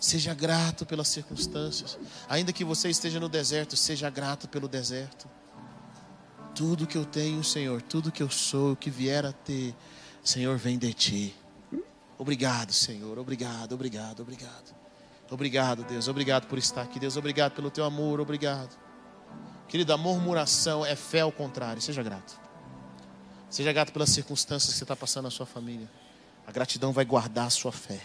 [0.00, 1.96] Seja grato pelas circunstâncias.
[2.28, 5.28] Ainda que você esteja no deserto, seja grato pelo deserto.
[6.56, 9.76] Tudo que eu tenho, Senhor, tudo que eu sou, o que vier a ter,
[10.22, 11.34] Senhor, vem de ti.
[12.16, 13.18] Obrigado, Senhor.
[13.18, 14.74] Obrigado, obrigado, obrigado.
[15.30, 16.08] Obrigado, Deus.
[16.08, 17.16] Obrigado por estar aqui, Deus.
[17.16, 18.20] Obrigado pelo teu amor.
[18.20, 18.78] Obrigado.
[19.66, 21.80] Querida, a murmuração é fé ao contrário.
[21.80, 22.38] Seja grato.
[23.48, 25.90] Seja grato pelas circunstâncias que você está passando na sua família.
[26.46, 28.00] A gratidão vai guardar a sua fé.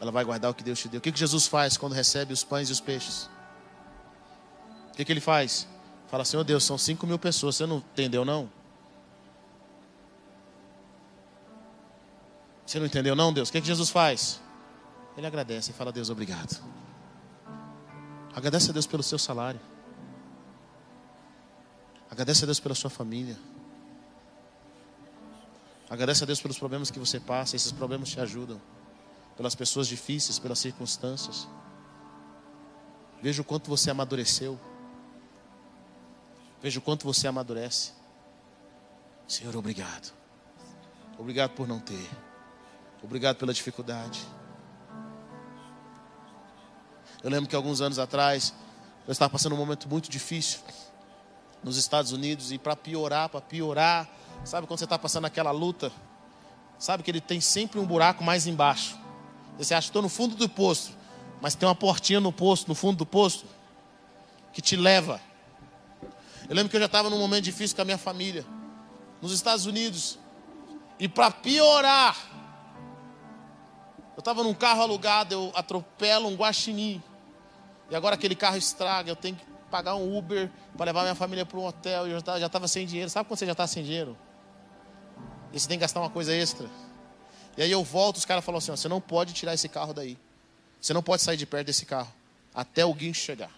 [0.00, 0.98] Ela vai guardar o que Deus te deu.
[0.98, 3.30] O que, Jesus faz quando recebe os pães e os peixes?
[4.90, 5.68] O que, que ele faz?
[6.08, 7.56] Fala, Senhor Deus, são cinco mil pessoas.
[7.56, 8.50] Você não entendeu, não?
[12.66, 13.48] Você não entendeu, não, Deus?
[13.48, 14.40] O que, que Jesus faz?
[15.16, 16.62] Ele agradece e fala, Deus, obrigado.
[18.34, 19.60] Agradece a Deus pelo seu salário.
[22.10, 23.38] Agradece a Deus pela sua família.
[25.88, 27.56] Agradece a Deus pelos problemas que você passa.
[27.56, 28.60] Esses problemas te ajudam.
[29.36, 31.46] Pelas pessoas difíceis, pelas circunstâncias.
[33.20, 34.58] Veja o quanto você amadureceu.
[36.62, 37.92] Veja o quanto você amadurece.
[39.26, 40.12] Senhor, obrigado.
[41.18, 42.08] Obrigado por não ter.
[43.02, 44.24] Obrigado pela dificuldade.
[47.22, 48.54] Eu lembro que alguns anos atrás
[49.06, 50.60] eu estava passando um momento muito difícil
[51.62, 54.08] nos Estados Unidos e para piorar, para piorar,
[54.44, 55.92] sabe quando você está passando aquela luta,
[56.78, 58.98] sabe que ele tem sempre um buraco mais embaixo.
[59.58, 60.96] Você acha que estou no fundo do poço,
[61.40, 63.46] mas tem uma portinha no poço, no fundo do poço,
[64.52, 65.20] que te leva.
[66.48, 68.44] Eu lembro que eu já estava num momento difícil com a minha família,
[69.20, 70.18] nos Estados Unidos,
[70.98, 72.16] e para piorar,
[74.16, 77.02] eu estava num carro alugado, eu atropelo um guaxinim.
[77.90, 81.46] E agora aquele carro estraga, eu tenho que pagar um Uber para levar minha família
[81.46, 82.06] para um hotel.
[82.06, 83.10] E eu já estava sem dinheiro.
[83.10, 84.16] Sabe quando você já está sem dinheiro?
[85.52, 86.68] E você tem que gastar uma coisa extra.
[87.56, 90.18] E aí eu volto, os caras falam assim: você não pode tirar esse carro daí.
[90.80, 92.12] Você não pode sair de perto desse carro
[92.54, 93.50] até o guincho chegar.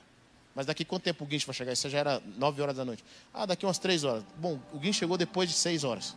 [0.54, 1.72] Mas daqui quanto tempo o guincho vai chegar?
[1.72, 3.04] Isso já era 9 horas da noite.
[3.32, 4.24] Ah, daqui umas 3 horas.
[4.36, 6.16] Bom, o guincho chegou depois de 6 horas.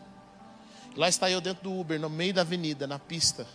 [0.95, 3.47] Lá está eu dentro do Uber, no meio da avenida, na pista,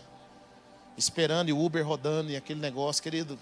[0.97, 3.37] esperando e o Uber rodando e aquele negócio, querido.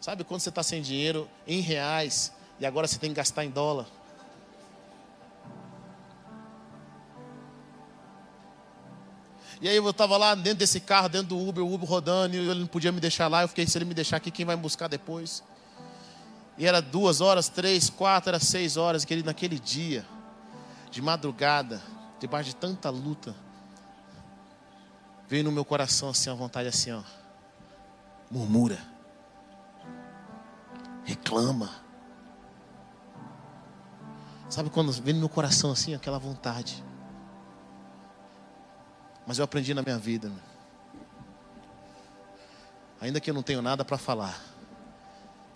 [0.00, 3.50] Sabe quando você está sem dinheiro, em reais, e agora você tem que gastar em
[3.50, 3.86] dólar.
[9.60, 12.38] E aí eu estava lá dentro desse carro, dentro do Uber, o Uber rodando, e
[12.38, 13.42] ele não podia me deixar lá.
[13.42, 15.42] Eu fiquei, se ele me deixar aqui, quem vai me buscar depois?
[16.58, 20.04] E era duas horas, três, quatro, era seis horas, querido, naquele dia,
[20.90, 21.82] de madrugada,
[22.20, 23.34] debaixo de tanta luta,
[25.28, 27.02] veio no meu coração assim, a vontade assim, ó,
[28.30, 28.78] murmura,
[31.04, 31.86] reclama
[34.48, 36.82] Sabe quando vem no meu coração assim, aquela vontade.
[39.26, 40.30] Mas eu aprendi na minha vida.
[43.00, 44.40] Ainda que eu não tenho nada para falar,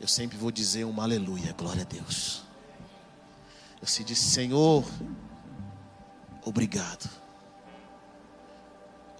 [0.01, 2.43] eu sempre vou dizer uma aleluia, glória a Deus.
[3.81, 4.85] Eu se disse, Senhor,
[6.45, 7.09] obrigado.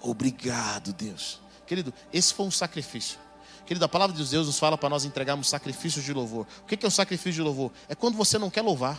[0.01, 1.41] Obrigado, Deus.
[1.67, 3.19] Querido, esse foi um sacrifício.
[3.67, 6.47] Querido, a palavra de Deus nos fala para nós entregarmos sacrifícios de louvor.
[6.63, 7.71] O que é um sacrifício de louvor?
[7.89, 8.99] É quando você não quer louvar.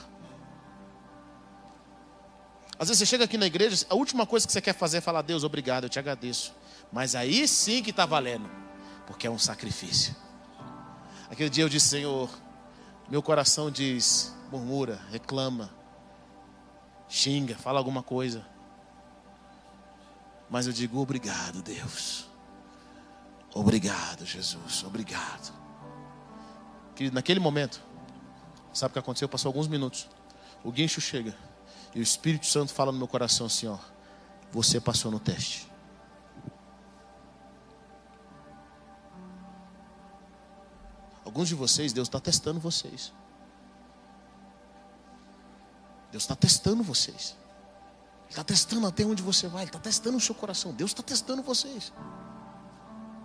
[2.80, 5.02] Às vezes você chega aqui na igreja, a última coisa que você quer fazer é
[5.02, 6.54] falar, Deus, obrigado, eu te agradeço.
[6.92, 8.50] Mas aí sim que está valendo,
[9.06, 10.16] porque é um sacrifício.
[11.30, 12.30] Aquele dia eu disse, Senhor,
[13.10, 15.70] meu coração diz, murmura, reclama,
[17.08, 18.46] xinga, fala alguma coisa.
[20.52, 22.28] Mas eu digo, obrigado, Deus.
[23.56, 25.52] Obrigado, Jesus, obrigado.
[26.94, 27.82] Querido, naquele momento,
[28.74, 29.28] Sabe o que aconteceu?
[29.28, 30.08] Passou alguns minutos.
[30.64, 31.36] O guincho chega.
[31.94, 33.78] E o Espírito Santo fala no meu coração assim: ó,
[34.52, 35.70] você passou no teste.
[41.26, 43.14] Alguns de vocês, Deus está testando vocês.
[46.12, 47.38] Deus está testando vocês.
[48.32, 49.64] Está testando até onde você vai.
[49.64, 50.72] Ele está testando o seu coração.
[50.72, 51.92] Deus está testando vocês.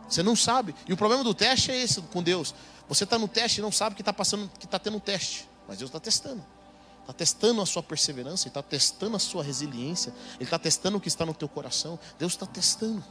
[0.09, 0.75] Você não sabe.
[0.85, 2.53] E o problema do teste é esse com Deus.
[2.89, 5.49] Você está no teste e não sabe que está passando, que está tendo um teste.
[5.69, 6.45] Mas Deus está testando.
[7.03, 11.07] Está testando a sua perseverança, está testando a sua resiliência, Ele está testando o que
[11.07, 11.97] está no teu coração.
[12.19, 13.05] Deus está testando.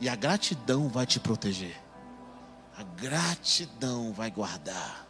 [0.00, 1.76] E a gratidão vai te proteger.
[2.76, 5.08] A gratidão vai guardar.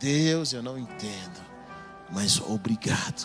[0.00, 1.40] Deus, eu não entendo,
[2.10, 3.24] mas obrigado.